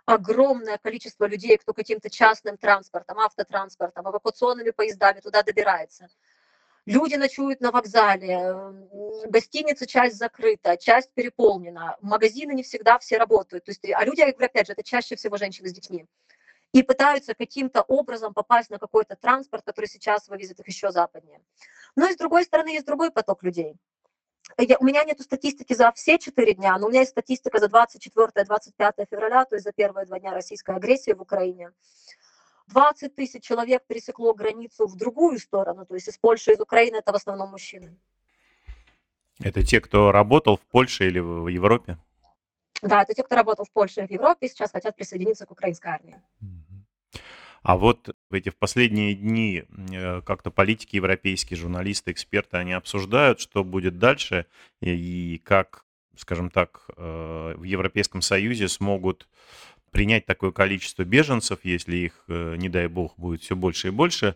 Огромное 0.06 0.78
количество 0.78 1.26
людей, 1.26 1.58
кто 1.58 1.74
каким-то 1.74 2.10
частным 2.10 2.58
транспортом, 2.58 3.20
автотранспортом, 3.20 4.10
эвакуационными 4.10 4.72
поездами 4.72 5.20
туда 5.20 5.44
добирается. 5.44 6.08
Люди 6.88 7.14
ночуют 7.14 7.62
на 7.62 7.70
вокзале, 7.70 8.56
гостиница 9.28 9.86
часть 9.86 10.18
закрыта, 10.18 10.78
часть 10.78 11.12
переполнена, 11.14 11.98
магазины 12.02 12.54
не 12.54 12.64
всегда 12.64 12.98
все 12.98 13.20
работают. 13.20 13.66
То 13.66 13.72
есть, 13.72 13.86
а 13.94 14.04
люди, 14.04 14.22
опять 14.22 14.66
же, 14.66 14.74
это 14.74 14.82
чаще 14.82 15.16
всего 15.16 15.38
женщины 15.38 15.70
с 15.70 15.74
детьми. 15.74 16.08
И 16.74 16.82
пытаются 16.82 17.36
каким-то 17.36 17.84
образом 17.84 18.34
попасть 18.34 18.72
на 18.72 18.80
какой-то 18.80 19.16
транспорт, 19.16 19.64
который 19.64 19.86
сейчас 19.86 20.28
вывезет 20.28 20.60
их 20.60 20.68
еще 20.68 20.92
западнее. 20.92 21.40
Но 21.96 22.08
и 22.08 22.14
с 22.14 22.18
другой 22.18 22.46
стороны 22.46 22.70
есть 22.70 22.88
другой 22.88 23.12
поток 23.12 23.44
людей 23.44 23.76
я, 24.58 24.78
у 24.80 24.84
меня 24.84 25.04
нет 25.04 25.22
статистики 25.22 25.74
за 25.74 25.92
все 25.94 26.18
четыре 26.20 26.54
дня, 26.54 26.78
но 26.78 26.88
у 26.88 26.90
меня 26.90 27.02
есть 27.02 27.12
статистика 27.12 27.60
за 27.60 27.68
24-25 27.68 29.08
февраля, 29.10 29.46
то 29.46 29.56
есть 29.56 29.64
за 29.64 29.72
первые 29.72 30.06
два 30.06 30.20
дня 30.20 30.32
российской 30.32 30.76
агрессии 30.76 31.14
в 31.14 31.22
Украине. 31.22 31.72
20 32.68 33.16
тысяч 33.16 33.44
человек 33.44 33.84
пересекло 33.86 34.34
границу 34.34 34.88
в 34.88 34.96
другую 34.96 35.40
сторону, 35.40 35.86
то 35.86 35.96
есть 35.96 36.08
из 36.08 36.18
Польши, 36.18 36.54
из 36.54 36.60
Украины, 36.60 36.98
это 36.98 37.12
в 37.12 37.16
основном 37.16 37.50
мужчины. 37.52 37.98
Это 39.40 39.64
те, 39.64 39.82
кто 39.82 40.12
работал 40.12 40.58
в 40.58 40.62
Польше 40.62 41.08
или 41.08 41.20
в 41.20 41.48
Европе? 41.48 41.98
Да, 42.82 43.02
это 43.02 43.14
те, 43.14 43.24
кто 43.24 43.36
работал 43.36 43.66
в 43.66 43.72
Польше 43.72 44.02
и 44.02 44.08
в 44.08 44.12
Европе, 44.12 44.48
и 44.48 44.50
сейчас 44.50 44.72
хотят 44.72 44.96
присоединиться 44.96 45.46
к 45.46 45.52
украинской 45.52 45.88
армии. 45.88 46.22
А 47.64 47.78
вот 47.78 48.16
эти 48.32 48.50
в 48.50 48.56
последние 48.56 49.14
дни 49.14 49.64
э, 49.92 50.22
как-то 50.26 50.50
политики 50.50 50.96
европейские, 50.96 51.58
журналисты, 51.58 52.12
эксперты, 52.12 52.58
они 52.58 52.74
обсуждают, 52.74 53.40
что 53.40 53.64
будет 53.64 54.00
дальше 54.00 54.48
и, 54.82 55.36
и 55.36 55.38
как, 55.38 55.86
скажем 56.18 56.50
так, 56.50 56.86
э, 56.98 57.54
в 57.56 57.64
Европейском 57.64 58.22
Союзе 58.22 58.68
смогут 58.68 59.28
принять 59.92 60.26
такое 60.26 60.52
количество 60.52 61.04
беженцев, 61.04 61.60
если 61.64 61.98
их, 61.98 62.24
э, 62.28 62.56
не 62.58 62.68
дай 62.68 62.88
бог, 62.88 63.14
будет 63.18 63.44
все 63.44 63.56
больше 63.56 63.90
и 63.90 63.92
больше. 63.92 64.36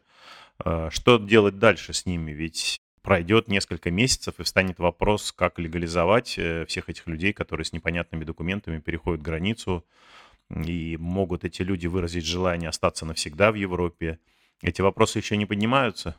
Что 0.90 1.18
делать 1.18 1.60
дальше 1.60 1.92
с 1.92 2.06
ними? 2.06 2.32
Ведь 2.32 2.80
пройдет 3.02 3.50
несколько 3.50 3.92
месяцев 3.92 4.36
и 4.40 4.44
встанет 4.44 4.80
вопрос, 4.80 5.34
как 5.34 5.60
легализовать 5.60 6.40
всех 6.68 6.88
этих 6.88 7.08
людей, 7.08 7.34
которые 7.34 7.66
с 7.66 7.74
непонятными 7.74 8.24
документами 8.24 8.80
переходят 8.80 9.22
границу, 9.22 9.84
и 10.50 10.98
могут 10.98 11.44
эти 11.44 11.62
люди 11.62 11.88
выразить 11.88 12.26
желание 12.26 12.70
остаться 12.70 13.06
навсегда 13.06 13.52
в 13.52 13.56
Европе. 13.56 14.20
Эти 14.62 14.82
вопросы 14.82 15.20
еще 15.20 15.38
не 15.38 15.46
поднимаются? 15.46 16.16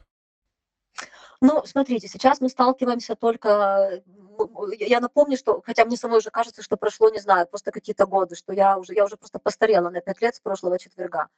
Ну, 1.40 1.62
смотрите, 1.66 2.08
сейчас 2.08 2.40
мы 2.40 2.48
сталкиваемся 2.48 3.14
только... 3.14 4.02
Я 4.78 5.00
напомню, 5.00 5.36
что, 5.36 5.62
хотя 5.64 5.84
мне 5.84 5.96
самой 5.96 6.18
уже 6.18 6.30
кажется, 6.30 6.62
что 6.62 6.76
прошло, 6.76 7.10
не 7.10 7.20
знаю, 7.20 7.46
просто 7.46 7.72
какие-то 7.72 8.06
годы, 8.06 8.36
что 8.36 8.52
я 8.52 8.78
уже, 8.78 8.94
я 8.94 9.04
уже 9.04 9.16
просто 9.16 9.38
постарела 9.38 9.90
на 9.90 10.00
пять 10.00 10.20
лет 10.20 10.34
с 10.34 10.40
прошлого 10.40 10.78
четверга. 10.78 11.28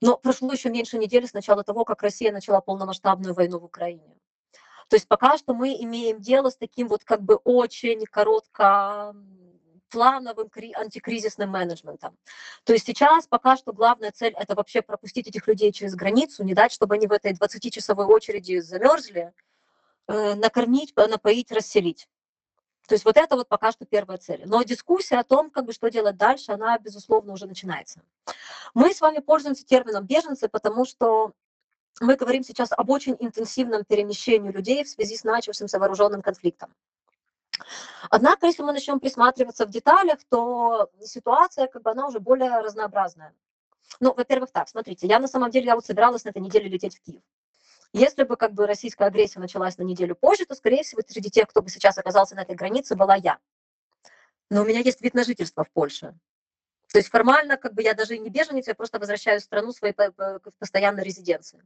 Но 0.00 0.18
прошло 0.18 0.52
еще 0.52 0.70
меньше 0.70 0.98
недели 0.98 1.26
с 1.26 1.32
начала 1.32 1.64
того, 1.64 1.84
как 1.84 2.02
Россия 2.02 2.32
начала 2.32 2.60
полномасштабную 2.60 3.34
войну 3.34 3.58
в 3.58 3.64
Украине. 3.64 4.18
То 4.88 4.96
есть 4.96 5.08
пока 5.08 5.38
что 5.38 5.54
мы 5.54 5.74
имеем 5.80 6.20
дело 6.20 6.50
с 6.50 6.56
таким 6.56 6.88
вот 6.88 7.04
как 7.04 7.22
бы 7.22 7.36
очень 7.36 8.04
коротко 8.04 9.14
плановым 9.94 10.50
антикризисным 10.76 11.50
менеджментом. 11.50 12.18
То 12.64 12.72
есть 12.72 12.84
сейчас 12.84 13.28
пока 13.28 13.56
что 13.56 13.72
главная 13.72 14.10
цель 14.10 14.34
это 14.36 14.56
вообще 14.56 14.82
пропустить 14.82 15.28
этих 15.28 15.46
людей 15.46 15.70
через 15.70 15.94
границу, 15.94 16.42
не 16.42 16.52
дать, 16.52 16.72
чтобы 16.72 16.96
они 16.96 17.06
в 17.06 17.12
этой 17.12 17.32
20-часовой 17.32 18.06
очереди 18.06 18.58
замерзли, 18.58 19.32
э, 20.08 20.34
накормить, 20.34 20.92
напоить, 20.96 21.52
расселить. 21.52 22.08
То 22.88 22.94
есть 22.94 23.04
вот 23.04 23.16
это 23.16 23.36
вот 23.36 23.48
пока 23.48 23.70
что 23.70 23.86
первая 23.86 24.18
цель. 24.18 24.42
Но 24.46 24.64
дискуссия 24.64 25.18
о 25.18 25.24
том, 25.24 25.48
как 25.48 25.64
бы 25.64 25.72
что 25.72 25.88
делать 25.90 26.16
дальше, 26.16 26.50
она, 26.50 26.76
безусловно, 26.76 27.32
уже 27.32 27.46
начинается. 27.46 28.02
Мы 28.74 28.92
с 28.92 29.00
вами 29.00 29.20
пользуемся 29.20 29.64
термином 29.64 30.06
беженцы, 30.06 30.48
потому 30.48 30.84
что 30.84 31.32
мы 32.00 32.16
говорим 32.16 32.42
сейчас 32.42 32.72
об 32.72 32.90
очень 32.90 33.16
интенсивном 33.20 33.84
перемещении 33.84 34.50
людей 34.50 34.82
в 34.82 34.88
связи 34.88 35.16
с 35.16 35.22
начавшимся 35.22 35.78
вооруженным 35.78 36.20
конфликтом. 36.20 36.74
Однако, 38.10 38.46
если 38.46 38.62
мы 38.62 38.72
начнем 38.72 39.00
присматриваться 39.00 39.66
в 39.66 39.70
деталях, 39.70 40.18
то 40.28 40.90
ситуация, 41.02 41.66
как 41.66 41.82
бы, 41.82 41.90
она 41.90 42.06
уже 42.06 42.20
более 42.20 42.60
разнообразная. 42.60 43.34
Ну, 44.00 44.12
во-первых, 44.14 44.50
так, 44.50 44.68
смотрите, 44.68 45.06
я 45.06 45.18
на 45.18 45.28
самом 45.28 45.50
деле, 45.50 45.66
я 45.66 45.74
вот 45.74 45.84
собиралась 45.84 46.24
на 46.24 46.30
этой 46.30 46.42
неделе 46.42 46.68
лететь 46.68 46.96
в 46.96 47.02
Киев. 47.02 47.22
Если 47.92 48.24
бы 48.24 48.36
как 48.36 48.52
бы 48.52 48.66
российская 48.66 49.04
агрессия 49.04 49.38
началась 49.38 49.78
на 49.78 49.82
неделю 49.82 50.16
позже, 50.16 50.46
то, 50.46 50.54
скорее 50.56 50.82
всего, 50.82 51.00
среди 51.06 51.30
тех, 51.30 51.48
кто 51.48 51.62
бы 51.62 51.70
сейчас 51.70 51.96
оказался 51.96 52.34
на 52.34 52.40
этой 52.40 52.56
границе, 52.56 52.96
была 52.96 53.14
я. 53.14 53.38
Но 54.50 54.62
у 54.62 54.64
меня 54.64 54.80
есть 54.80 55.00
вид 55.00 55.14
на 55.14 55.22
жительство 55.22 55.64
в 55.64 55.70
Польше. 55.70 56.14
То 56.92 56.98
есть 56.98 57.08
формально 57.08 57.56
как 57.56 57.74
бы 57.74 57.82
я 57.82 57.94
даже 57.94 58.18
не 58.18 58.30
беженец, 58.30 58.66
я 58.68 58.74
просто 58.74 58.98
возвращаюсь 58.98 59.42
в 59.42 59.46
страну 59.46 59.72
своей 59.72 59.94
постоянной 60.58 61.02
резиденции. 61.02 61.62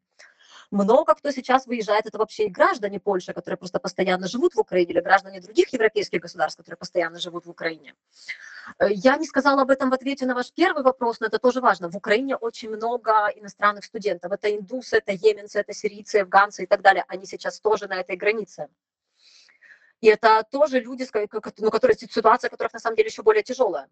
Много 0.70 1.14
кто 1.14 1.30
сейчас 1.30 1.66
выезжает, 1.66 2.06
это 2.06 2.18
вообще 2.18 2.46
и 2.46 2.50
граждане 2.50 3.00
Польши, 3.00 3.32
которые 3.32 3.56
просто 3.56 3.78
постоянно 3.78 4.28
живут 4.28 4.54
в 4.54 4.60
Украине, 4.60 4.92
или 4.92 5.00
граждане 5.00 5.40
других 5.40 5.72
европейских 5.72 6.20
государств, 6.20 6.58
которые 6.58 6.76
постоянно 6.76 7.18
живут 7.18 7.46
в 7.46 7.50
Украине. 7.50 7.94
Э, 8.78 8.86
я 8.90 9.16
не 9.16 9.26
сказала 9.26 9.62
об 9.62 9.70
этом 9.70 9.88
в 9.88 9.94
ответе 9.94 10.26
на 10.26 10.34
ваш 10.34 10.52
первый 10.52 10.82
вопрос, 10.82 11.20
но 11.20 11.26
это 11.26 11.38
тоже 11.38 11.62
важно. 11.62 11.88
В 11.88 11.96
Украине 11.96 12.36
очень 12.36 12.68
много 12.68 13.28
иностранных 13.34 13.84
студентов. 13.84 14.30
Это 14.30 14.54
индусы, 14.54 14.98
это 14.98 15.12
йеменцы, 15.12 15.58
это 15.58 15.72
сирийцы, 15.72 16.16
афганцы 16.16 16.64
и 16.64 16.66
так 16.66 16.82
далее. 16.82 17.04
Они 17.08 17.24
сейчас 17.24 17.60
тоже 17.60 17.88
на 17.88 17.94
этой 17.94 18.16
границе. 18.16 18.68
И 20.02 20.08
это 20.08 20.44
тоже 20.50 20.80
люди, 20.80 21.06
ну, 21.58 21.70
которые, 21.70 21.96
ситуация 21.96 22.50
которых 22.50 22.74
на 22.74 22.78
самом 22.78 22.96
деле 22.96 23.08
еще 23.08 23.22
более 23.22 23.42
тяжелая. 23.42 23.88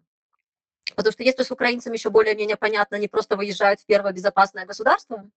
Потому 0.95 1.11
что 1.11 1.23
если 1.23 1.43
с 1.43 1.51
украинцами 1.51 1.95
еще 1.95 2.09
более-менее 2.09 2.55
понятно, 2.55 2.97
они 2.97 3.07
просто 3.07 3.35
выезжают 3.35 3.81
в 3.81 3.85
первое 3.85 4.13
безопасное 4.13 4.65
государство, 4.65 5.29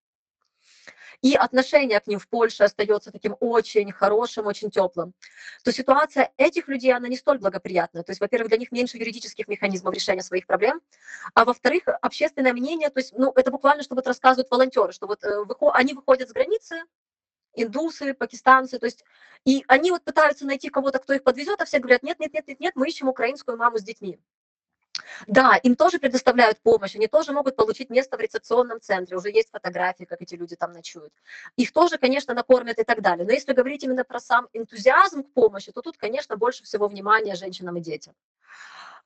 и 1.23 1.35
отношение 1.35 2.01
к 2.01 2.07
ним 2.07 2.19
в 2.19 2.29
Польше 2.29 2.65
остается 2.65 3.11
таким 3.11 3.37
очень 3.41 3.93
хорошим, 3.93 4.47
очень 4.47 4.71
теплым, 4.71 5.13
то 5.65 5.73
ситуация 5.73 6.33
этих 6.37 6.69
людей, 6.69 6.93
она 6.93 7.09
не 7.09 7.17
столь 7.17 7.39
благоприятная. 7.39 8.03
То 8.03 8.11
есть, 8.11 8.21
во-первых, 8.21 8.49
для 8.49 8.59
них 8.59 8.73
меньше 8.73 8.97
юридических 8.97 9.49
механизмов 9.49 9.95
решения 9.95 10.23
своих 10.23 10.47
проблем, 10.47 10.81
а 11.35 11.45
во-вторых, 11.45 11.83
общественное 12.01 12.53
мнение, 12.53 12.91
то 12.91 13.01
есть, 13.01 13.13
ну, 13.17 13.33
это 13.35 13.51
буквально, 13.51 13.83
что 13.83 13.95
вот 13.95 14.07
рассказывают 14.07 14.51
волонтеры, 14.51 14.93
что 14.93 15.07
вот 15.07 15.23
э, 15.25 15.45
выход, 15.45 15.73
они 15.75 15.93
выходят 15.93 16.29
с 16.29 16.33
границы, 16.33 16.83
индусы, 17.55 18.15
пакистанцы, 18.15 18.79
то 18.79 18.87
есть, 18.87 19.05
и 19.45 19.65
они 19.69 19.91
вот 19.91 20.05
пытаются 20.05 20.47
найти 20.47 20.69
кого-то, 20.69 20.99
кто 20.99 21.13
их 21.13 21.23
подвезет, 21.23 21.61
а 21.61 21.65
все 21.65 21.79
говорят, 21.79 22.03
нет, 22.03 22.19
нет, 22.21 22.33
нет, 22.33 22.47
нет, 22.47 22.61
нет, 22.61 22.77
мы 22.77 22.89
ищем 22.89 23.09
украинскую 23.09 23.59
маму 23.59 23.79
с 23.79 23.83
детьми. 23.83 24.19
Да, 25.27 25.57
им 25.63 25.77
тоже 25.77 25.99
предоставляют 25.99 26.61
помощь, 26.61 26.97
они 26.97 27.07
тоже 27.07 27.33
могут 27.33 27.57
получить 27.57 27.91
место 27.91 28.17
в 28.17 28.21
рецепционном 28.21 28.81
центре, 28.81 29.17
уже 29.17 29.31
есть 29.31 29.51
фотографии, 29.51 30.05
как 30.05 30.23
эти 30.23 30.35
люди 30.35 30.57
там 30.57 30.73
ночуют. 30.73 31.13
Их 31.57 31.73
тоже, 31.73 31.99
конечно, 31.99 32.35
накормят 32.35 32.79
и 32.79 32.85
так 32.85 33.03
далее. 33.03 33.27
Но 33.27 33.33
если 33.33 33.53
говорить 33.53 33.83
именно 33.85 34.05
про 34.05 34.21
сам 34.21 34.49
энтузиазм 34.53 35.23
к 35.23 35.33
помощи, 35.33 35.73
то 35.73 35.83
тут, 35.83 35.97
конечно, 35.97 36.37
больше 36.37 36.65
всего 36.65 36.89
внимания 36.89 37.35
женщинам 37.35 37.77
и 37.77 37.81
детям. 37.81 38.15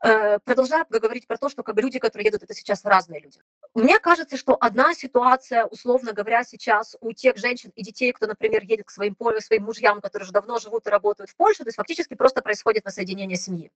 Э, 0.04 0.38
продолжаю 0.38 0.84
говорить 0.90 1.26
про 1.26 1.38
то, 1.38 1.48
что 1.48 1.62
как 1.62 1.74
бы 1.74 1.82
люди, 1.82 1.98
которые 1.98 2.26
едут, 2.26 2.42
это 2.42 2.52
сейчас 2.54 2.84
разные 2.84 3.20
люди. 3.20 3.40
Мне 3.74 3.98
кажется, 3.98 4.36
что 4.36 4.56
одна 4.60 4.92
ситуация, 4.94 5.64
условно 5.64 6.12
говоря, 6.12 6.44
сейчас 6.44 6.96
у 7.00 7.12
тех 7.12 7.36
женщин 7.38 7.72
и 7.74 7.82
детей, 7.82 8.12
кто, 8.12 8.26
например, 8.26 8.62
едет 8.64 8.86
к 8.86 8.90
своим, 8.90 9.16
своим 9.40 9.64
мужьям, 9.64 10.00
которые 10.00 10.24
уже 10.24 10.32
давно 10.32 10.58
живут 10.58 10.86
и 10.86 10.90
работают 10.90 11.30
в 11.30 11.36
Польше, 11.36 11.62
то 11.62 11.68
есть 11.68 11.76
фактически 11.76 12.14
просто 12.14 12.42
происходит 12.42 12.84
воссоединение 12.84 13.38
семьи. 13.38 13.70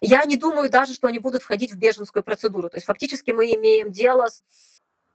Я 0.00 0.24
не 0.24 0.36
думаю 0.36 0.70
даже, 0.70 0.94
что 0.94 1.08
они 1.08 1.18
будут 1.18 1.42
входить 1.42 1.72
в 1.72 1.78
беженскую 1.78 2.22
процедуру. 2.22 2.68
То 2.68 2.76
есть 2.76 2.86
фактически 2.86 3.30
мы 3.30 3.46
имеем 3.54 3.90
дело 3.90 4.28
с 4.28 4.42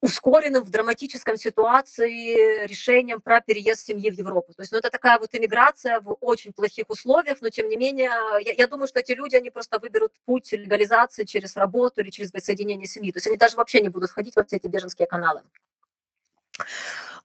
ускоренным 0.01 0.63
в 0.63 0.69
драматическом 0.69 1.37
ситуации 1.37 2.65
решением 2.67 3.19
про 3.19 3.41
переезд 3.41 3.85
семьи 3.85 4.09
в 4.09 4.13
Европу. 4.13 4.53
То 4.53 4.61
есть 4.61 4.71
ну, 4.71 4.77
это 4.77 4.91
такая 4.91 5.17
вот 5.17 5.33
иммиграция 5.33 5.99
в 6.01 6.17
очень 6.21 6.53
плохих 6.53 6.85
условиях, 6.89 7.39
но 7.41 7.49
тем 7.49 7.67
не 7.67 7.77
менее, 7.77 8.11
я, 8.45 8.53
я 8.53 8.67
думаю, 8.67 8.87
что 8.87 8.99
эти 8.99 9.13
люди, 9.13 9.35
они 9.35 9.49
просто 9.49 9.79
выберут 9.79 10.13
путь 10.25 10.51
легализации 10.51 11.23
через 11.23 11.55
работу 11.55 12.01
или 12.01 12.11
через 12.11 12.31
воссоединение 12.31 12.87
семьи. 12.87 13.11
То 13.11 13.17
есть 13.17 13.27
они 13.27 13.37
даже 13.37 13.57
вообще 13.57 13.81
не 13.81 13.89
будут 13.89 14.11
входить 14.11 14.35
в 14.35 14.45
все 14.45 14.57
эти 14.57 14.67
беженские 14.67 15.07
каналы. 15.07 15.41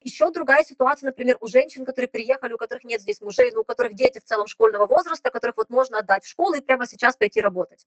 Еще 0.04 0.30
другая 0.30 0.64
ситуация, 0.64 1.08
например, 1.08 1.36
у 1.40 1.46
женщин, 1.46 1.84
которые 1.84 2.08
приехали, 2.08 2.52
у 2.52 2.56
которых 2.56 2.84
нет 2.84 3.00
здесь 3.00 3.20
мужей, 3.20 3.50
но 3.52 3.60
у 3.60 3.64
которых 3.64 3.94
дети 3.94 4.18
в 4.18 4.24
целом 4.24 4.46
школьного 4.46 4.86
возраста, 4.86 5.30
которых 5.30 5.56
вот 5.56 5.70
можно 5.70 5.98
отдать 5.98 6.24
в 6.24 6.28
школу 6.28 6.54
и 6.54 6.60
прямо 6.60 6.86
сейчас 6.86 7.16
пойти 7.16 7.40
работать. 7.40 7.86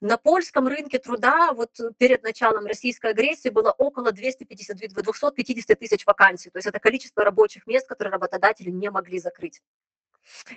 На 0.00 0.16
польском 0.16 0.66
рынке 0.66 0.98
труда 0.98 1.52
вот 1.52 1.70
перед 1.98 2.22
началом 2.22 2.66
российской 2.66 3.10
агрессии 3.10 3.48
было 3.48 3.70
около 3.70 4.12
250, 4.12 4.76
250 4.76 5.78
тысяч 5.78 6.06
вакансий. 6.06 6.50
То 6.50 6.58
есть 6.58 6.66
это 6.66 6.78
количество 6.80 7.24
рабочих 7.24 7.66
мест, 7.66 7.86
которые 7.86 8.12
работодатели 8.12 8.70
не 8.70 8.90
могли 8.90 9.18
закрыть. 9.18 9.60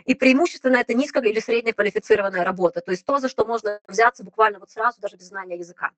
И 0.06 0.16
преимущественно 0.16 0.78
это 0.78 0.94
низкая 0.94 1.24
или 1.24 1.40
среднеквалифицированная 1.40 2.44
работа, 2.44 2.82
то 2.82 2.92
есть 2.92 3.06
то, 3.06 3.20
за 3.20 3.28
что 3.28 3.46
можно 3.46 3.82
взяться 3.88 4.24
буквально 4.24 4.60
вот 4.60 4.72
сразу, 4.72 5.02
даже 5.02 5.18
без 5.18 5.28
знания 5.28 5.58
языка. 5.58 5.92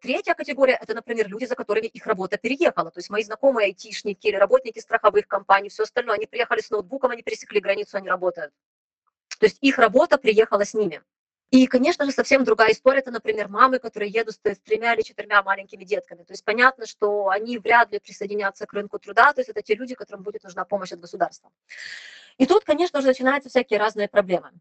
Третья 0.00 0.34
категория– 0.34 0.78
это, 0.80 0.94
например, 0.94 1.28
люди, 1.28 1.44
за 1.44 1.54
которыми 1.54 1.86
их 1.86 2.06
работа 2.06 2.38
переехала. 2.38 2.90
То 2.90 2.98
есть 2.98 3.10
мои 3.10 3.22
знакомые 3.22 3.66
айтишники 3.66 4.26
или 4.26 4.36
работники 4.36 4.78
страховых 4.78 5.26
компаний, 5.26 5.68
все 5.68 5.82
остальное, 5.82 6.16
они 6.16 6.26
приехали 6.26 6.60
с 6.60 6.70
ноутбуком, 6.70 7.10
они 7.10 7.22
пересекли 7.22 7.60
границу, 7.60 7.96
они 7.96 8.08
работают. 8.08 8.52
То 9.38 9.46
есть 9.46 9.58
их 9.60 9.78
работа 9.78 10.18
приехала 10.18 10.64
с 10.64 10.74
ними. 10.74 11.02
И, 11.50 11.66
конечно 11.66 12.04
же, 12.04 12.12
совсем 12.12 12.44
другая 12.44 12.72
история, 12.72 12.98
это, 12.98 13.10
например, 13.10 13.48
мамы, 13.48 13.78
которые 13.78 14.10
едут 14.10 14.34
с 14.34 14.58
тремя 14.58 14.94
или 14.94 15.00
четырьмя 15.00 15.42
маленькими 15.42 15.84
детками. 15.84 16.22
То 16.22 16.32
есть 16.32 16.44
понятно, 16.44 16.86
что 16.86 17.28
они 17.28 17.56
вряд 17.56 17.90
ли 17.90 17.98
присоединятся 17.98 18.66
к 18.66 18.72
рынку 18.74 18.98
труда, 18.98 19.32
то 19.32 19.40
есть 19.40 19.48
это 19.48 19.62
те 19.62 19.74
люди, 19.74 19.94
которым 19.94 20.22
будет 20.22 20.44
нужна 20.44 20.64
помощь 20.66 20.92
от 20.92 21.00
государства. 21.00 21.50
И 22.36 22.46
тут, 22.46 22.64
конечно 22.64 23.00
же, 23.00 23.06
начинаются 23.06 23.48
всякие 23.48 23.78
разные 23.78 24.08
проблемы 24.08 24.52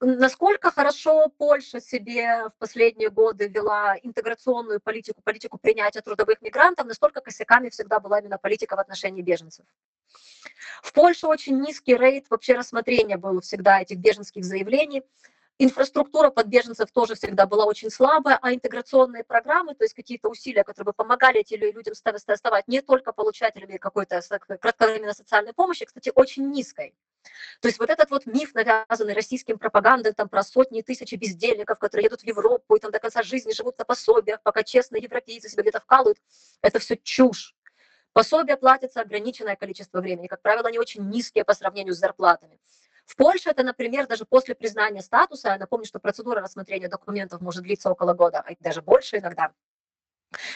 насколько 0.00 0.70
хорошо 0.70 1.28
Польша 1.38 1.80
себе 1.80 2.48
в 2.48 2.52
последние 2.58 3.10
годы 3.10 3.48
вела 3.48 3.96
интеграционную 4.02 4.80
политику, 4.80 5.20
политику 5.22 5.58
принятия 5.58 6.00
трудовых 6.00 6.40
мигрантов, 6.42 6.86
настолько 6.86 7.20
косяками 7.20 7.68
всегда 7.70 8.00
была 8.00 8.20
именно 8.20 8.38
политика 8.38 8.76
в 8.76 8.80
отношении 8.80 9.22
беженцев. 9.22 9.64
В 10.82 10.92
Польше 10.92 11.26
очень 11.26 11.60
низкий 11.60 11.96
рейд 11.96 12.26
вообще 12.30 12.54
рассмотрения 12.54 13.16
был 13.16 13.40
всегда 13.40 13.82
этих 13.82 13.98
беженских 13.98 14.44
заявлений. 14.44 15.02
Инфраструктура 15.60 16.30
под 16.30 16.46
беженцев 16.46 16.88
тоже 16.92 17.16
всегда 17.16 17.44
была 17.44 17.64
очень 17.64 17.90
слабая, 17.90 18.38
а 18.40 18.54
интеграционные 18.54 19.24
программы, 19.24 19.74
то 19.74 19.82
есть 19.82 19.94
какие-то 19.94 20.28
усилия, 20.28 20.62
которые 20.62 20.86
бы 20.86 20.92
помогали 20.92 21.40
этим 21.40 21.58
людям 21.58 21.94
оставать 21.94 22.68
не 22.68 22.80
только 22.80 23.12
получателями 23.12 23.76
какой-то 23.76 24.20
кратковременной 24.60 25.14
социальной 25.14 25.52
помощи, 25.52 25.84
кстати, 25.84 26.12
очень 26.14 26.48
низкой. 26.50 26.94
То 27.60 27.66
есть 27.66 27.80
вот 27.80 27.90
этот 27.90 28.08
вот 28.10 28.26
миф, 28.26 28.54
навязанный 28.54 29.14
российским 29.14 29.58
пропагандой 29.58 30.12
там, 30.12 30.28
про 30.28 30.44
сотни 30.44 30.80
тысяч 30.80 31.12
бездельников, 31.14 31.80
которые 31.80 32.04
едут 32.04 32.20
в 32.20 32.24
Европу 32.24 32.76
и 32.76 32.78
там 32.78 32.92
до 32.92 33.00
конца 33.00 33.24
жизни 33.24 33.52
живут 33.52 33.76
на 33.78 33.84
пособиях, 33.84 34.40
пока 34.42 34.62
честные 34.62 35.02
европейцы 35.02 35.48
себя 35.48 35.62
где-то 35.62 35.80
вкалывают, 35.80 36.18
это 36.62 36.78
все 36.78 36.96
чушь. 36.96 37.56
Пособия 38.12 38.56
платятся 38.56 39.00
ограниченное 39.00 39.56
количество 39.56 40.00
времени, 40.00 40.28
как 40.28 40.40
правило, 40.40 40.68
они 40.68 40.78
очень 40.78 41.08
низкие 41.08 41.44
по 41.44 41.54
сравнению 41.54 41.94
с 41.94 41.98
зарплатами. 41.98 42.60
В 43.08 43.16
Польше 43.16 43.48
это, 43.48 43.62
например, 43.62 44.06
даже 44.06 44.26
после 44.26 44.54
признания 44.54 45.00
статуса, 45.00 45.48
я 45.48 45.58
напомню, 45.58 45.86
что 45.86 45.98
процедура 45.98 46.42
рассмотрения 46.42 46.88
документов 46.88 47.40
может 47.40 47.62
длиться 47.62 47.90
около 47.90 48.12
года, 48.12 48.44
а 48.46 48.52
даже 48.60 48.82
больше 48.82 49.16
иногда. 49.16 49.50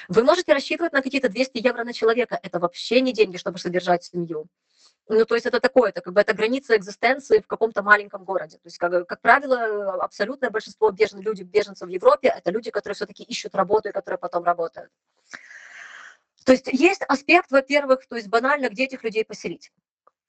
Вы 0.09 0.23
можете 0.23 0.53
рассчитывать 0.53 0.93
на 0.93 1.01
какие-то 1.01 1.31
200 1.31 1.67
евро 1.67 1.83
на 1.83 1.95
человека. 1.95 2.39
Это 2.43 2.59
вообще 2.61 3.01
не 3.01 3.15
деньги, 3.15 3.39
чтобы 3.39 3.59
содержать 3.59 4.05
семью. 4.05 4.49
Ну, 5.09 5.25
то 5.25 5.35
есть 5.35 5.47
это 5.47 5.61
такое, 5.61 5.89
это 5.89 6.03
как 6.03 6.13
бы 6.13 6.21
это 6.21 6.35
граница 6.35 6.77
экзистенции 6.77 7.41
в 7.41 7.47
каком-то 7.47 7.83
маленьком 7.83 8.23
городе. 8.23 8.59
То 8.59 8.67
есть, 8.67 8.77
как, 8.77 9.07
как 9.09 9.23
правило, 9.23 9.95
абсолютное 10.05 10.51
большинство 10.51 10.91
бежен, 10.91 11.21
людей, 11.21 11.45
беженцев 11.45 11.89
в 11.89 11.91
Европе– 11.91 12.29
это 12.37 12.51
люди, 12.51 12.71
которые 12.71 12.97
все-таки 12.97 13.23
ищут 13.23 13.55
работу 13.55 13.89
и 13.89 13.93
которые 13.93 14.19
потом 14.19 14.45
работают. 14.45 14.91
То 16.45 16.53
есть 16.53 16.69
есть 16.69 17.03
аспект, 17.09 17.51
во-первых, 17.51 18.07
то 18.07 18.17
есть 18.17 18.29
банально, 18.29 18.69
где 18.69 18.85
этих 18.85 19.03
людей 19.05 19.25
поселить. 19.25 19.73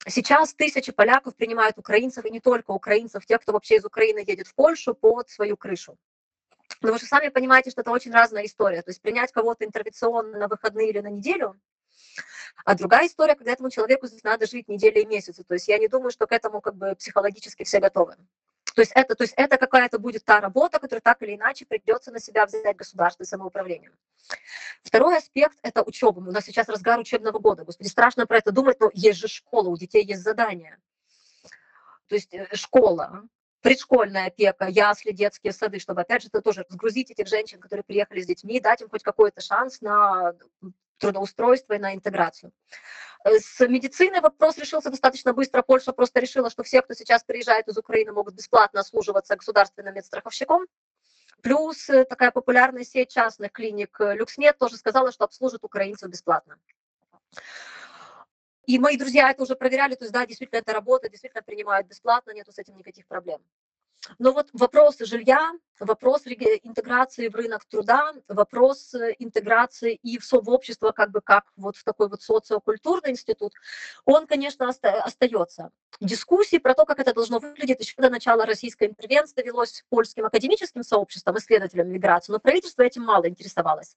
Сейчас 0.07 0.53
тысячи 0.53 0.91
поляков 0.91 1.35
принимают 1.35 1.77
украинцев, 1.77 2.25
и 2.25 2.29
не 2.29 2.39
только 2.39 2.71
украинцев, 2.71 3.25
тех, 3.25 3.41
кто 3.41 3.53
вообще 3.53 3.77
из 3.77 3.85
Украины 3.85 4.19
едет 4.19 4.47
в 4.47 4.55
Польшу 4.55 4.93
под 4.93 5.29
свою 5.29 5.55
крышу. 5.55 5.97
Но 6.81 6.91
вы 6.91 6.99
же 6.99 7.05
сами 7.05 7.29
понимаете, 7.29 7.71
что 7.71 7.81
это 7.81 7.91
очень 7.91 8.11
разная 8.11 8.45
история. 8.45 8.81
То 8.81 8.91
есть 8.91 9.01
принять 9.01 9.31
кого-то 9.31 9.63
интервенционно 9.63 10.37
на 10.37 10.47
выходные 10.47 10.89
или 10.89 10.99
на 10.99 11.07
неделю, 11.07 11.59
а 12.65 12.75
другая 12.75 13.07
история, 13.07 13.35
когда 13.35 13.51
этому 13.51 13.69
человеку 13.69 14.07
здесь 14.07 14.23
надо 14.23 14.45
жить 14.45 14.67
недели 14.67 14.99
и 14.99 15.05
месяцы. 15.05 15.43
То 15.43 15.53
есть 15.53 15.67
я 15.67 15.77
не 15.77 15.87
думаю, 15.87 16.11
что 16.11 16.27
к 16.27 16.31
этому 16.31 16.61
как 16.61 16.75
бы 16.75 16.95
психологически 16.95 17.63
все 17.63 17.79
готовы. 17.79 18.17
То 18.75 18.81
есть 18.81 18.91
это, 18.95 19.15
то 19.15 19.23
есть 19.23 19.33
это 19.37 19.57
какая-то 19.57 19.99
будет 19.99 20.25
та 20.25 20.41
работа, 20.41 20.79
которая 20.79 21.01
так 21.01 21.21
или 21.21 21.35
иначе 21.35 21.65
придется 21.65 22.11
на 22.11 22.19
себя 22.19 22.45
взять 22.45 22.75
государство 22.75 23.23
и 23.23 23.25
самоуправление. 23.25 23.91
Второй 24.83 25.17
аспект– 25.17 25.57
это 25.61 25.83
учеба. 25.83 26.19
У 26.19 26.31
нас 26.31 26.45
сейчас 26.45 26.67
разгар 26.69 26.99
учебного 26.99 27.39
года. 27.39 27.63
Господи, 27.63 27.87
страшно 27.87 28.25
про 28.25 28.37
это 28.37 28.51
думать, 28.51 28.79
но 28.79 28.89
есть 28.93 29.19
же 29.19 29.27
школа, 29.27 29.69
у 29.69 29.77
детей 29.77 30.03
есть 30.03 30.21
задания. 30.21 30.79
То 32.07 32.15
есть 32.15 32.33
э, 32.33 32.47
школа, 32.53 33.23
предшкольная 33.61 34.27
опека, 34.27 34.67
ясли, 34.67 35.11
детские 35.11 35.53
сады, 35.53 35.79
чтобы, 35.79 36.01
опять 36.01 36.23
же, 36.23 36.29
это 36.29 36.41
тоже 36.41 36.65
разгрузить 36.67 37.11
этих 37.11 37.27
женщин, 37.27 37.59
которые 37.59 37.83
приехали 37.83 38.21
с 38.21 38.25
детьми, 38.25 38.59
дать 38.59 38.81
им 38.81 38.89
хоть 38.89 39.03
какой-то 39.03 39.41
шанс 39.41 39.81
на 39.81 40.33
трудоустройство 41.03 41.73
и 41.73 41.79
на 41.79 41.93
интеграцию. 41.93 42.51
Э, 43.25 43.39
с 43.39 43.67
медициной 43.67 44.21
вопрос 44.21 44.57
решился 44.57 44.89
достаточно 44.89 45.33
быстро. 45.33 45.61
Польша 45.61 45.91
просто 45.91 46.19
решила, 46.21 46.49
что 46.49 46.63
все, 46.63 46.81
кто 46.81 46.93
сейчас 46.93 47.23
приезжает 47.23 47.67
из 47.67 47.77
Украины, 47.77 48.13
могут 48.13 48.35
бесплатно 48.35 48.79
обслуживаться 48.79 49.35
государственным 49.35 49.93
медстраховщиком. 49.93 50.65
Плюс 51.41 51.89
э, 51.89 52.05
такая 52.05 52.31
популярная 52.31 52.85
сеть 52.85 53.11
частных 53.11 53.51
клиник 53.51 53.99
э, 53.99 54.15
Люксмед 54.15 54.57
тоже 54.57 54.77
сказала, 54.77 55.11
что 55.11 55.25
обслужит 55.25 55.63
украинцев 55.65 56.09
бесплатно. 56.09 56.57
И 58.65 58.79
мои 58.79 58.95
друзья 58.95 59.29
это 59.29 59.43
уже 59.43 59.55
проверяли, 59.55 59.95
то 59.95 60.05
есть 60.05 60.13
да, 60.13 60.25
действительно 60.25 60.59
это 60.59 60.71
работает, 60.71 61.11
действительно 61.11 61.43
принимают 61.43 61.85
бесплатно, 61.87 62.31
нету 62.31 62.53
с 62.53 62.59
этим 62.59 62.77
никаких 62.77 63.05
проблем. 63.07 63.41
Но 64.19 64.33
вот 64.33 64.49
вопросы 64.53 65.05
жилья, 65.05 65.51
вопрос 65.79 66.23
интеграции 66.25 67.27
в 67.27 67.35
рынок 67.35 67.65
труда, 67.65 68.13
вопрос 68.27 68.93
э, 68.93 69.15
интеграции 69.19 69.95
и 69.95 70.17
в, 70.17 70.31
в 70.31 70.49
общество 70.49 70.91
как 70.91 71.11
бы 71.11 71.21
как 71.21 71.45
вот 71.55 71.77
в 71.77 71.83
такой 71.83 72.09
вот 72.09 72.21
социокультурный 72.21 73.11
институт, 73.11 73.53
он, 74.05 74.27
конечно, 74.27 74.69
остается. 74.69 75.71
Дискуссии 75.99 76.57
про 76.57 76.73
то, 76.73 76.85
как 76.85 76.99
это 76.99 77.13
должно 77.13 77.39
выглядеть, 77.39 77.79
еще 77.79 77.95
до 77.97 78.09
начала 78.09 78.45
российской 78.45 78.87
интервенции 78.87 79.43
велось 79.43 79.83
польским 79.89 80.25
академическим 80.25 80.83
сообществом, 80.83 81.37
исследователям 81.37 81.89
миграции, 81.89 82.31
но 82.31 82.39
правительство 82.39 82.81
этим 82.83 83.03
мало 83.03 83.29
интересовалось. 83.29 83.95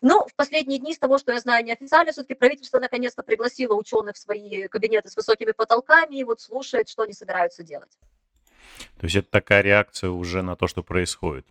Но 0.00 0.26
в 0.26 0.34
последние 0.34 0.78
дни, 0.78 0.94
с 0.94 0.98
того, 0.98 1.18
что 1.18 1.32
я 1.32 1.40
знаю 1.40 1.64
неофициально, 1.64 2.12
все-таки 2.12 2.34
правительство 2.34 2.78
наконец-то 2.78 3.22
пригласило 3.22 3.74
ученых 3.74 4.16
в 4.16 4.18
свои 4.18 4.66
кабинеты 4.68 5.08
с 5.08 5.16
высокими 5.16 5.52
потолками 5.52 6.16
и 6.16 6.24
вот 6.24 6.40
слушает, 6.40 6.88
что 6.88 7.02
они 7.02 7.12
собираются 7.12 7.62
делать. 7.62 7.96
То 8.98 9.06
есть 9.06 9.16
это 9.16 9.30
такая 9.30 9.62
реакция 9.62 10.10
уже 10.10 10.42
на 10.42 10.56
то, 10.56 10.66
что 10.66 10.82
происходит. 10.82 11.46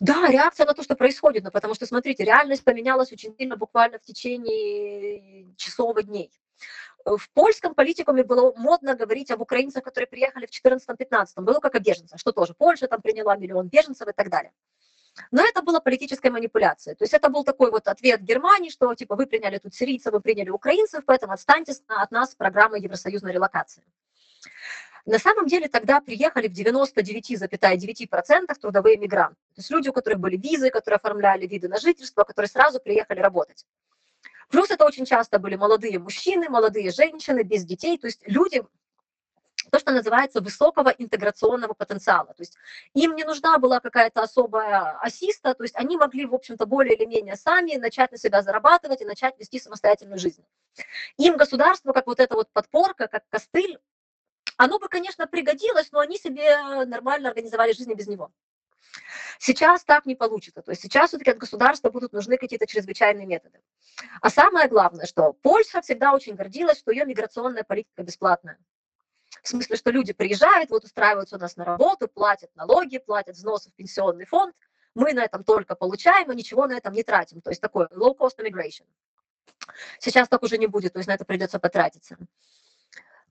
Да, 0.00 0.28
реакция 0.28 0.66
на 0.66 0.74
то, 0.74 0.82
что 0.82 0.96
происходит, 0.96 1.42
но 1.42 1.48
ну, 1.48 1.52
потому 1.52 1.74
что, 1.74 1.86
смотрите, 1.86 2.24
реальность 2.24 2.64
поменялась 2.64 3.12
очень 3.12 3.34
сильно 3.36 3.56
буквально 3.56 3.98
в 3.98 4.02
течение 4.02 5.54
часов 5.56 5.96
и 5.98 6.02
дней. 6.02 6.30
В 7.04 7.28
польском 7.34 7.74
политикуме 7.74 8.22
было 8.22 8.52
модно 8.56 8.94
говорить 8.94 9.30
об 9.30 9.40
украинцах, 9.40 9.82
которые 9.82 10.06
приехали 10.06 10.46
в 10.46 10.50
2014-2015, 10.50 11.26
было 11.42 11.60
как 11.60 11.74
о 11.74 11.80
беженцах, 11.80 12.18
что 12.18 12.32
тоже 12.32 12.54
Польша 12.54 12.86
там 12.86 13.02
приняла 13.02 13.36
миллион 13.36 13.68
беженцев 13.68 14.08
и 14.08 14.12
так 14.12 14.30
далее. 14.30 14.52
Но 15.30 15.44
это 15.44 15.62
была 15.62 15.80
политическая 15.80 16.30
манипуляция. 16.30 16.94
То 16.94 17.04
есть 17.04 17.12
это 17.12 17.28
был 17.28 17.44
такой 17.44 17.70
вот 17.70 17.86
ответ 17.88 18.22
Германии, 18.22 18.70
что 18.70 18.94
типа 18.94 19.16
вы 19.16 19.26
приняли 19.26 19.58
тут 19.58 19.74
сирийцев, 19.74 20.12
вы 20.12 20.20
приняли 20.20 20.50
украинцев, 20.50 21.04
поэтому 21.04 21.32
отстаньте 21.32 21.74
от 21.88 22.10
нас 22.12 22.34
программы 22.34 22.78
евросоюзной 22.78 23.32
релокации. 23.32 23.82
На 25.04 25.18
самом 25.18 25.46
деле 25.46 25.68
тогда 25.68 26.00
приехали 26.00 26.46
в 26.46 26.52
99,9% 26.52 28.54
трудовые 28.60 28.96
мигранты. 28.96 29.36
То 29.54 29.58
есть 29.58 29.70
люди, 29.70 29.88
у 29.88 29.92
которых 29.92 30.20
были 30.20 30.36
визы, 30.36 30.70
которые 30.70 30.96
оформляли 30.96 31.46
виды 31.46 31.68
на 31.68 31.80
жительство, 31.80 32.22
которые 32.22 32.48
сразу 32.48 32.78
приехали 32.78 33.20
работать. 33.20 33.66
Плюс 34.48 34.70
это 34.70 34.84
очень 34.84 35.04
часто 35.04 35.38
были 35.38 35.56
молодые 35.56 35.98
мужчины, 35.98 36.48
молодые 36.48 36.92
женщины 36.92 37.42
без 37.42 37.64
детей, 37.64 37.98
то 37.98 38.06
есть 38.06 38.20
люди, 38.26 38.62
то, 39.70 39.78
что 39.78 39.92
называется 39.92 40.40
высокого 40.40 40.90
интеграционного 40.90 41.72
потенциала. 41.72 42.34
То 42.34 42.42
есть 42.42 42.56
им 42.94 43.16
не 43.16 43.24
нужна 43.24 43.58
была 43.58 43.80
какая-то 43.80 44.22
особая 44.22 44.98
ассиста, 45.00 45.54
то 45.54 45.64
есть 45.64 45.74
они 45.74 45.96
могли, 45.96 46.26
в 46.26 46.34
общем-то, 46.34 46.66
более 46.66 46.94
или 46.94 47.06
менее 47.06 47.36
сами 47.36 47.76
начать 47.76 48.12
на 48.12 48.18
себя 48.18 48.42
зарабатывать 48.42 49.00
и 49.00 49.06
начать 49.06 49.36
вести 49.38 49.58
самостоятельную 49.58 50.18
жизнь. 50.18 50.44
Им 51.16 51.38
государство, 51.38 51.92
как 51.92 52.06
вот 52.06 52.20
эта 52.20 52.34
вот 52.34 52.50
подпорка, 52.52 53.08
как 53.08 53.24
костыль, 53.30 53.78
оно 54.56 54.78
бы, 54.78 54.88
конечно, 54.88 55.26
пригодилось, 55.26 55.90
но 55.92 56.00
они 56.00 56.18
себе 56.18 56.84
нормально 56.84 57.28
организовали 57.28 57.72
жизнь 57.72 57.92
без 57.94 58.06
него. 58.06 58.30
Сейчас 59.38 59.84
так 59.84 60.06
не 60.06 60.14
получится. 60.14 60.62
То 60.62 60.70
есть 60.70 60.82
сейчас 60.82 61.08
все-таки 61.08 61.30
от 61.30 61.38
государства 61.38 61.90
будут 61.90 62.12
нужны 62.12 62.36
какие-то 62.36 62.66
чрезвычайные 62.66 63.26
методы. 63.26 63.60
А 64.20 64.30
самое 64.30 64.68
главное, 64.68 65.06
что 65.06 65.32
Польша 65.32 65.80
всегда 65.80 66.12
очень 66.12 66.34
гордилась, 66.34 66.78
что 66.78 66.92
ее 66.92 67.04
миграционная 67.04 67.64
политика 67.64 68.02
бесплатная. 68.02 68.58
В 69.42 69.48
смысле, 69.48 69.76
что 69.76 69.90
люди 69.90 70.12
приезжают, 70.12 70.70
вот 70.70 70.84
устраиваются 70.84 71.36
у 71.36 71.38
нас 71.38 71.56
на 71.56 71.64
работу, 71.64 72.06
платят 72.06 72.54
налоги, 72.54 72.98
платят 72.98 73.34
взносы 73.36 73.70
в 73.70 73.74
пенсионный 73.74 74.26
фонд, 74.26 74.54
мы 74.94 75.14
на 75.14 75.24
этом 75.24 75.42
только 75.42 75.74
получаем, 75.74 76.30
и 76.30 76.36
ничего 76.36 76.66
на 76.66 76.76
этом 76.76 76.92
не 76.92 77.02
тратим. 77.02 77.40
То 77.40 77.50
есть 77.50 77.60
такой 77.60 77.86
low-cost 77.86 78.36
immigration. 78.38 78.84
Сейчас 79.98 80.28
так 80.28 80.42
уже 80.42 80.58
не 80.58 80.66
будет, 80.66 80.92
то 80.92 80.98
есть 80.98 81.08
на 81.08 81.14
это 81.14 81.24
придется 81.24 81.58
потратиться. 81.58 82.16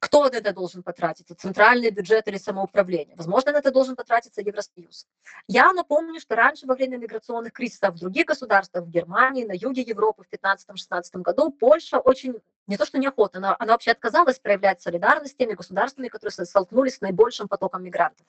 Кто 0.01 0.23
на 0.23 0.35
это 0.35 0.51
должен 0.51 0.81
потратиться? 0.81 1.35
Центральный 1.35 1.91
бюджет 1.91 2.27
или 2.27 2.37
самоуправление? 2.37 3.15
Возможно, 3.15 3.51
на 3.51 3.57
это 3.57 3.71
должен 3.71 3.95
потратиться 3.95 4.41
Евросоюз. 4.41 5.05
Я 5.47 5.71
напомню, 5.73 6.19
что 6.19 6.35
раньше 6.35 6.65
во 6.65 6.73
время 6.73 6.97
миграционных 6.97 7.53
кризисов 7.53 7.93
в 7.93 7.99
других 7.99 8.25
государствах, 8.25 8.85
в 8.85 8.89
Германии, 8.89 9.45
на 9.45 9.51
юге 9.51 9.83
Европы 9.83 10.23
в 10.23 10.33
2015-2016 10.33 11.21
году, 11.21 11.51
Польша 11.51 11.99
очень, 11.99 12.33
не 12.65 12.77
то 12.77 12.85
что 12.87 12.97
неохотно, 12.97 13.37
она, 13.37 13.55
она 13.59 13.73
вообще 13.73 13.91
отказалась 13.91 14.39
проявлять 14.39 14.81
солидарность 14.81 15.33
с 15.33 15.37
теми 15.37 15.53
государствами, 15.53 16.07
которые 16.07 16.47
столкнулись 16.47 16.95
с 16.95 17.01
наибольшим 17.01 17.47
потоком 17.47 17.83
мигрантов. 17.83 18.25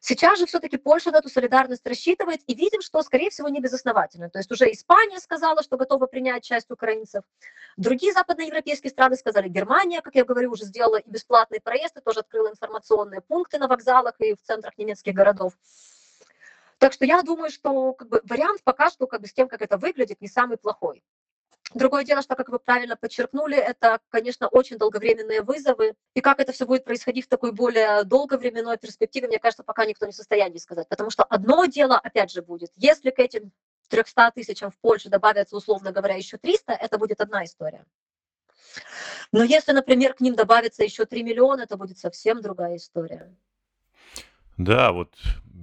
Сейчас 0.00 0.38
же 0.38 0.46
все-таки 0.46 0.76
Польша 0.76 1.10
на 1.10 1.18
эту 1.18 1.28
солидарность 1.28 1.86
рассчитывает, 1.86 2.40
и 2.46 2.54
видим, 2.54 2.82
что, 2.82 3.02
скорее 3.02 3.30
всего, 3.30 3.48
не 3.48 3.60
безосновательно. 3.60 4.30
То 4.30 4.38
есть 4.38 4.50
уже 4.50 4.70
Испания 4.72 5.20
сказала, 5.20 5.62
что 5.62 5.76
готова 5.76 6.06
принять 6.06 6.42
часть 6.42 6.70
украинцев. 6.70 7.22
Другие 7.76 8.12
западноевропейские 8.12 8.90
страны 8.90 9.16
сказали, 9.16 9.48
Германия, 9.48 10.00
как 10.00 10.14
я 10.14 10.24
говорю, 10.24 10.50
уже 10.50 10.64
сделала 10.64 10.96
и 10.96 11.08
бесплатные 11.08 11.60
проезды, 11.60 12.00
тоже 12.00 12.20
открыла 12.20 12.50
информационные 12.50 13.20
пункты 13.20 13.58
на 13.58 13.68
вокзалах 13.68 14.14
и 14.18 14.34
в 14.34 14.42
центрах 14.42 14.76
немецких 14.76 15.14
городов. 15.14 15.52
Так 16.78 16.92
что 16.92 17.04
я 17.04 17.22
думаю, 17.22 17.50
что 17.50 17.92
как 17.92 18.08
бы, 18.08 18.20
вариант 18.24 18.60
пока 18.64 18.90
что 18.90 19.06
как 19.06 19.20
бы, 19.20 19.28
с 19.28 19.32
тем, 19.32 19.46
как 19.46 19.62
это 19.62 19.76
выглядит, 19.76 20.20
не 20.20 20.26
самый 20.26 20.56
плохой. 20.56 21.04
Другое 21.74 22.04
дело, 22.04 22.22
что, 22.22 22.34
как 22.34 22.48
вы 22.48 22.58
правильно 22.58 22.96
подчеркнули, 22.96 23.56
это, 23.56 24.00
конечно, 24.10 24.48
очень 24.48 24.78
долговременные 24.78 25.42
вызовы. 25.42 25.94
И 26.14 26.20
как 26.20 26.40
это 26.40 26.52
все 26.52 26.66
будет 26.66 26.84
происходить 26.84 27.26
в 27.26 27.28
такой 27.28 27.52
более 27.52 28.04
долговременной 28.04 28.78
перспективе, 28.78 29.28
мне 29.28 29.38
кажется, 29.38 29.62
пока 29.62 29.86
никто 29.86 30.06
не 30.06 30.12
в 30.12 30.16
состоянии 30.16 30.58
сказать. 30.58 30.88
Потому 30.88 31.10
что 31.10 31.24
одно 31.24 31.64
дело, 31.66 31.98
опять 31.98 32.30
же, 32.30 32.42
будет, 32.42 32.70
если 32.76 33.10
к 33.10 33.18
этим 33.18 33.52
300 33.88 34.32
тысячам 34.34 34.70
в 34.70 34.78
Польше 34.78 35.08
добавятся, 35.08 35.56
условно 35.56 35.92
говоря, 35.92 36.14
еще 36.14 36.36
300, 36.38 36.72
это 36.72 36.98
будет 36.98 37.20
одна 37.20 37.44
история. 37.44 37.84
Но 39.32 39.42
если, 39.42 39.72
например, 39.72 40.14
к 40.14 40.20
ним 40.20 40.34
добавится 40.34 40.82
еще 40.82 41.04
3 41.04 41.22
миллиона, 41.22 41.62
это 41.62 41.76
будет 41.76 41.98
совсем 41.98 42.40
другая 42.40 42.76
история. 42.76 43.34
Да, 44.56 44.92
вот 44.92 45.14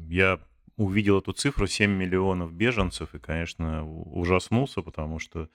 я 0.08 0.40
увидел 0.78 1.20
эту 1.20 1.34
цифру 1.34 1.68
7 1.68 1.92
миллионов 1.92 2.54
беженцев 2.54 3.14
и, 3.14 3.20
конечно, 3.20 3.86
ужаснулся, 3.86 4.82
потому 4.82 5.20
что 5.20 5.50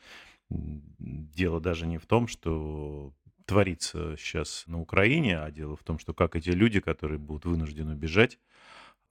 дело 0.51 1.61
даже 1.61 1.87
не 1.87 1.99
в 1.99 2.07
том, 2.07 2.29
что 2.29 3.13
творится 3.47 4.17
сейчас 4.17 4.65
на 4.67 4.81
Украине, 4.81 5.39
а 5.39 5.51
дело 5.51 5.77
в 5.77 5.83
том, 5.83 5.99
что 5.99 6.15
как 6.15 6.37
эти 6.37 6.51
люди, 6.51 6.81
которые 6.81 7.19
будут 7.19 7.45
вынуждены 7.45 7.95
бежать, 7.95 8.39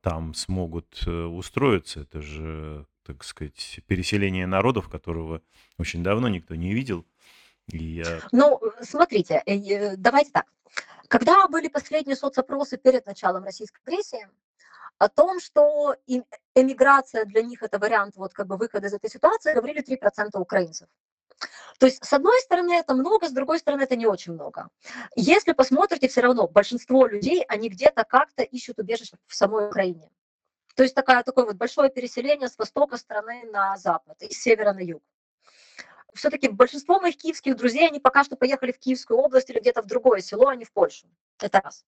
там 0.01 0.33
смогут 0.33 1.03
э, 1.07 1.11
устроиться. 1.11 2.01
Это 2.01 2.21
же, 2.21 2.85
так 3.05 3.23
сказать, 3.23 3.79
переселение 3.87 4.47
народов, 4.47 4.89
которого 4.89 5.41
очень 5.77 6.03
давно 6.03 6.27
никто 6.27 6.55
не 6.55 6.73
видел. 6.73 7.05
И 7.71 8.01
я... 8.01 8.19
Ну, 8.31 8.59
смотрите, 8.81 9.41
э, 9.45 9.95
давайте 9.95 10.31
так. 10.31 10.45
Когда 11.07 11.47
были 11.47 11.67
последние 11.67 12.15
соцопросы 12.15 12.77
перед 12.77 13.05
началом 13.05 13.43
российской 13.43 13.81
агрессии, 13.85 14.27
о 14.97 15.09
том, 15.09 15.39
что 15.39 15.95
эмиграция 16.55 17.25
для 17.25 17.41
них 17.41 17.63
это 17.63 17.79
вариант 17.79 18.15
вот 18.15 18.33
как 18.33 18.47
бы 18.47 18.57
выхода 18.57 18.87
из 18.87 18.93
этой 18.93 19.09
ситуации, 19.09 19.53
говорили 19.53 19.83
3% 19.83 20.39
украинцев. 20.39 20.87
То 21.79 21.85
есть, 21.87 22.03
с 22.03 22.13
одной 22.13 22.39
стороны, 22.41 22.73
это 22.73 22.93
много, 22.93 23.27
с 23.27 23.31
другой 23.31 23.59
стороны, 23.59 23.83
это 23.83 23.95
не 23.95 24.05
очень 24.05 24.33
много. 24.33 24.69
Если 25.15 25.53
посмотрите, 25.53 26.07
все 26.07 26.21
равно 26.21 26.47
большинство 26.47 27.07
людей, 27.07 27.43
они 27.47 27.69
где-то 27.69 28.03
как-то 28.03 28.43
ищут 28.43 28.79
убежище 28.79 29.17
в 29.27 29.35
самой 29.35 29.67
Украине. 29.67 30.09
То 30.75 30.83
есть 30.83 30.95
такая, 30.95 31.23
такое 31.23 31.45
вот 31.45 31.55
большое 31.55 31.89
переселение 31.89 32.47
с 32.47 32.57
востока 32.57 32.97
страны 32.97 33.43
на 33.51 33.77
запад, 33.77 34.21
из 34.23 34.41
севера 34.41 34.73
на 34.73 34.79
юг. 34.79 35.03
Все-таки 36.13 36.47
большинство 36.47 36.99
моих 36.99 37.17
киевских 37.17 37.55
друзей, 37.55 37.87
они 37.87 37.99
пока 37.99 38.23
что 38.23 38.35
поехали 38.35 38.71
в 38.71 38.79
Киевскую 38.79 39.19
область 39.19 39.49
или 39.49 39.59
где-то 39.59 39.81
в 39.81 39.87
другое 39.87 40.21
село, 40.21 40.47
а 40.47 40.55
не 40.55 40.63
в 40.63 40.71
Польшу. 40.71 41.07
Это 41.39 41.59
раз. 41.59 41.83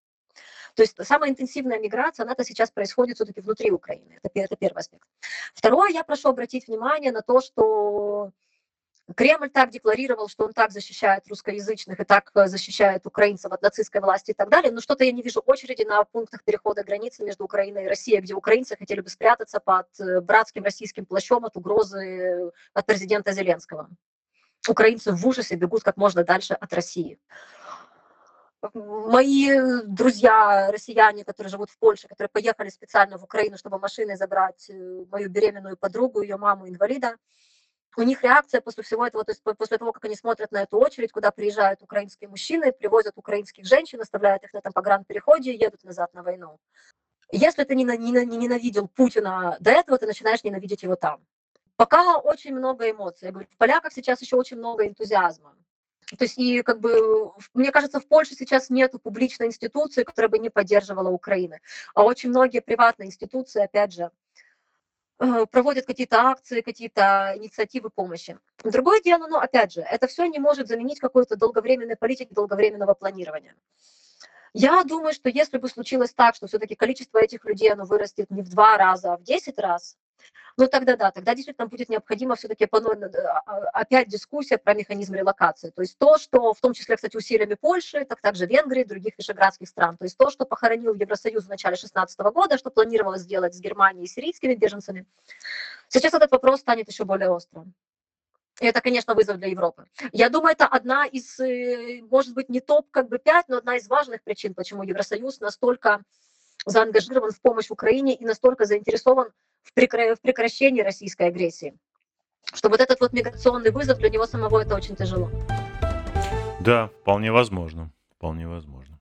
То 0.76 0.82
есть 0.82 0.96
самая 1.06 1.30
интенсивная 1.30 1.80
миграция, 1.80 2.26
она-то 2.26 2.44
сейчас 2.44 2.70
происходит 2.70 3.16
все-таки 3.16 3.40
внутри 3.40 3.72
Украины. 3.72 4.20
Это, 4.22 4.30
это 4.34 4.56
первый 4.56 4.80
аспект. 4.80 5.08
Второе, 5.54 5.92
я 5.92 6.04
прошу 6.04 6.30
обратить 6.30 6.68
внимание 6.68 7.12
на 7.12 7.22
то, 7.22 7.40
что 7.40 8.32
Кремль 9.14 9.50
так 9.50 9.70
декларировал, 9.70 10.28
что 10.30 10.46
он 10.46 10.54
так 10.54 10.72
защищает 10.72 11.28
русскоязычных 11.28 12.00
и 12.00 12.04
так 12.04 12.32
э, 12.34 12.48
защищает 12.48 13.06
украинцев 13.06 13.52
от 13.52 13.62
нацистской 13.62 14.02
власти 14.02 14.32
и 14.32 14.34
так 14.34 14.50
далее, 14.50 14.72
но 14.72 14.82
что-то 14.82 15.04
я 15.04 15.12
не 15.12 15.22
вижу 15.22 15.44
очереди 15.46 15.84
на 15.84 16.04
пунктах 16.06 16.44
перехода 16.44 16.84
границы 16.84 17.24
между 17.24 17.44
Украиной 17.44 17.86
и 17.86 17.88
Россией, 17.88 18.22
где 18.22 18.34
украинцы 18.34 18.76
хотели 18.76 19.02
бы 19.02 19.10
спрятаться 19.10 19.60
под 19.60 19.88
э, 20.00 20.22
братским 20.22 20.64
российским 20.64 21.06
плащом 21.06 21.46
от 21.46 21.56
угрозы 21.56 22.00
э, 22.00 22.52
от 22.74 22.86
президента 22.88 23.32
Зеленского. 23.32 23.90
Украинцы 24.68 25.12
в 25.12 25.28
ужасе 25.28 25.56
бегут 25.56 25.84
как 25.84 25.98
можно 25.98 26.24
дальше 26.24 26.56
от 26.56 26.74
России. 26.74 27.20
Мои 28.74 29.52
друзья, 29.86 30.72
россияне, 30.72 31.24
которые 31.24 31.52
живут 31.52 31.70
в 31.70 31.78
Польше, 31.78 32.08
которые 32.08 32.30
поехали 32.30 32.70
специально 32.70 33.20
в 33.20 33.24
Украину, 33.24 33.60
чтобы 33.60 33.78
машиной 33.78 34.18
забрать 34.18 34.72
мою 35.12 35.30
беременную 35.30 35.78
подругу, 35.78 36.24
ее 36.24 36.38
маму 36.38 36.68
инвалида, 36.68 37.18
у 37.98 38.04
них 38.04 38.24
реакция 38.24 38.62
после 38.62 38.84
всего 38.84 39.06
этого, 39.06 39.24
то 39.24 39.32
есть 39.32 39.44
после 39.44 39.78
того, 39.78 39.92
как 39.92 40.06
они 40.06 40.16
смотрят 40.16 40.52
на 40.52 40.64
эту 40.64 40.78
очередь, 40.78 41.12
куда 41.12 41.32
приезжают 41.32 41.82
украинские 41.82 42.30
мужчины, 42.30 42.72
привозят 42.72 43.14
украинских 43.18 43.66
женщин, 43.66 44.02
оставляют 44.02 44.44
их 44.44 44.54
на 44.54 44.60
этом 44.60 44.74
погранпереходе 44.74 45.52
и 45.52 45.58
едут 45.58 45.84
назад 45.84 46.14
на 46.14 46.24
войну. 46.24 46.58
Если 47.32 47.64
ты 47.64 47.76
не, 47.76 47.84
не, 47.84 48.12
не 48.26 48.38
ненавидел 48.38 48.88
Путина 48.88 49.58
до 49.60 49.72
этого, 49.72 49.98
ты 49.98 50.06
начинаешь 50.06 50.44
ненавидеть 50.44 50.84
его 50.84 50.96
там. 50.96 51.22
Пока 51.76 52.18
очень 52.18 52.56
много 52.56 52.90
эмоций. 52.90 53.26
Я 53.26 53.32
говорю, 53.32 53.50
в 53.52 53.58
поляках 53.58 53.92
сейчас 53.92 54.22
еще 54.22 54.36
очень 54.36 54.58
много 54.58 54.88
энтузиазма. 54.88 55.56
То 56.18 56.26
есть 56.26 56.38
и 56.38 56.62
как 56.62 56.80
бы, 56.80 57.32
мне 57.54 57.72
кажется, 57.72 58.00
в 58.00 58.08
Польше 58.08 58.36
сейчас 58.36 58.70
нет 58.70 58.94
публичной 59.02 59.48
институции, 59.48 60.04
которая 60.04 60.30
бы 60.30 60.38
не 60.40 60.50
поддерживала 60.50 61.10
Украину. 61.10 61.56
А 61.96 62.04
очень 62.04 62.30
многие 62.30 62.60
приватные 62.60 63.08
институции, 63.08 63.64
опять 63.64 63.94
же, 63.94 64.12
проводят 65.18 65.86
какие-то 65.86 66.22
акции, 66.22 66.62
какие-то 66.62 67.34
инициативы 67.38 67.90
помощи. 67.90 68.38
Другое 68.64 69.02
дело, 69.02 69.28
ну, 69.28 69.38
опять 69.38 69.74
же, 69.74 69.82
это 69.82 70.08
все 70.08 70.26
не 70.26 70.40
может 70.40 70.68
заменить 70.68 71.00
какой-то 71.00 71.36
долговременной 71.36 71.96
политики, 71.96 72.34
долговременного 72.34 72.94
планирования. 72.94 73.56
Я 74.54 74.84
думаю, 74.84 75.14
что 75.14 75.30
если 75.30 75.58
бы 75.58 75.68
случилось 75.68 76.14
так, 76.14 76.36
что 76.36 76.48
все-таки 76.48 76.76
количество 76.76 77.18
этих 77.18 77.44
людей 77.44 77.72
оно 77.72 77.84
вырастет 77.84 78.30
не 78.30 78.42
в 78.42 78.50
два 78.50 78.78
раза, 78.78 79.14
а 79.14 79.18
в 79.18 79.24
десять 79.24 79.60
раз, 79.60 79.98
ну 80.58 80.68
тогда 80.68 80.96
да, 80.96 81.12
тогда 81.12 81.36
действительно 81.36 81.68
будет 81.68 81.90
необходимо 81.90 82.36
все-таки 82.36 82.66
а, 82.66 83.42
а, 83.46 83.58
опять 83.74 84.08
дискуссия 84.08 84.58
про 84.58 84.74
механизм 84.74 85.14
релокации. 85.14 85.70
То 85.70 85.82
есть 85.82 85.98
то, 85.98 86.18
что 86.18 86.54
в 86.54 86.62
том 86.62 86.74
числе, 86.74 86.96
кстати, 86.96 87.18
усилиями 87.18 87.56
Польши, 87.56 88.06
так 88.06 88.22
также 88.22 88.46
Венгрии, 88.46 88.84
других 88.84 89.18
вишеградских 89.18 89.68
стран. 89.68 89.98
То 89.98 90.06
есть 90.06 90.18
то, 90.18 90.30
что 90.30 90.46
похоронил 90.46 90.94
Евросоюз 90.94 91.46
в 91.46 91.50
начале 91.50 91.76
2016 91.76 92.20
года, 92.34 92.58
что 92.58 92.70
планировалось 92.70 93.22
сделать 93.22 93.54
с 93.54 93.60
Германией 93.60 94.06
и 94.06 94.08
сирийскими 94.08 94.56
беженцами. 94.56 95.06
Сейчас 95.88 96.14
этот 96.14 96.32
вопрос 96.32 96.62
станет 96.62 96.88
еще 96.90 97.06
более 97.06 97.30
острым. 97.30 97.74
И 98.62 98.66
это, 98.66 98.80
конечно, 98.80 99.16
вызов 99.16 99.38
для 99.38 99.50
Европы. 99.50 99.86
Я 100.14 100.30
думаю, 100.30 100.54
это 100.54 100.66
одна 100.66 101.06
из, 101.06 101.40
э, 101.40 102.02
может 102.10 102.34
быть, 102.34 102.48
не 102.48 102.62
топ 102.62 102.90
как 102.90 103.10
бы 103.10 103.18
пять, 103.18 103.50
но 103.50 103.58
одна 103.58 103.76
из 103.76 103.88
важных 103.90 104.24
причин, 104.24 104.54
почему 104.54 104.84
Евросоюз 104.84 105.42
настолько 105.42 106.04
заангажирован 106.66 107.32
в 107.32 107.42
помощь 107.42 107.70
Украине 107.70 108.16
и 108.16 108.26
настолько 108.26 108.66
заинтересован 108.66 109.30
в, 109.64 109.74
прекра... 109.74 110.16
в 110.16 110.22
прекращении 110.22 110.82
российской 110.82 111.28
агрессии. 111.28 111.74
Что 112.54 112.70
вот 112.70 112.80
этот 112.80 113.00
вот 113.00 113.14
миграционный 113.14 113.72
вызов 113.72 113.98
для 113.98 114.10
него 114.10 114.26
самого 114.26 114.60
это 114.60 114.76
очень 114.76 114.96
тяжело. 114.96 115.30
Да, 116.60 116.90
вполне 117.02 117.32
возможно. 117.32 117.92
Вполне 118.18 118.48
возможно. 118.48 119.00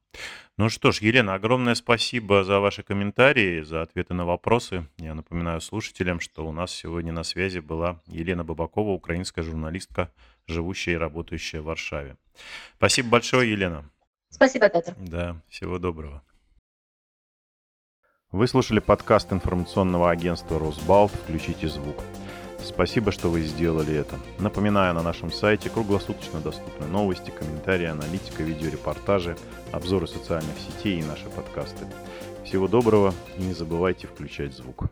Ну 0.56 0.68
что 0.68 0.92
ж, 0.92 0.98
Елена, 0.98 1.34
огромное 1.34 1.74
спасибо 1.74 2.44
за 2.44 2.60
ваши 2.60 2.84
комментарии, 2.84 3.62
за 3.62 3.82
ответы 3.82 4.14
на 4.14 4.24
вопросы. 4.24 4.86
Я 4.98 5.14
напоминаю 5.14 5.60
слушателям, 5.60 6.20
что 6.20 6.46
у 6.46 6.52
нас 6.52 6.70
сегодня 6.70 7.12
на 7.12 7.24
связи 7.24 7.58
была 7.58 8.00
Елена 8.06 8.44
Бабакова, 8.44 8.90
украинская 8.90 9.44
журналистка, 9.44 10.12
живущая 10.46 10.94
и 10.94 10.98
работающая 10.98 11.60
в 11.60 11.64
Варшаве. 11.64 12.16
Спасибо 12.76 13.08
большое, 13.08 13.50
Елена. 13.50 13.90
Спасибо, 14.30 14.68
Петр. 14.68 14.94
Да, 14.96 15.36
всего 15.48 15.78
доброго. 15.78 16.22
Вы 18.34 18.48
слушали 18.48 18.80
подкаст 18.80 19.32
информационного 19.32 20.10
агентства 20.10 20.58
«Росбалт. 20.58 21.12
Включите 21.12 21.68
звук». 21.68 21.94
Спасибо, 22.60 23.12
что 23.12 23.28
вы 23.28 23.42
сделали 23.42 23.94
это. 23.94 24.18
Напоминаю, 24.40 24.92
на 24.92 25.04
нашем 25.04 25.30
сайте 25.30 25.70
круглосуточно 25.70 26.40
доступны 26.40 26.88
новости, 26.88 27.30
комментарии, 27.30 27.86
аналитика, 27.86 28.42
видеорепортажи, 28.42 29.36
обзоры 29.70 30.08
социальных 30.08 30.56
сетей 30.58 30.98
и 30.98 31.04
наши 31.04 31.26
подкасты. 31.26 31.86
Всего 32.44 32.66
доброго 32.66 33.14
и 33.38 33.42
не 33.42 33.54
забывайте 33.54 34.08
включать 34.08 34.52
звук. 34.52 34.86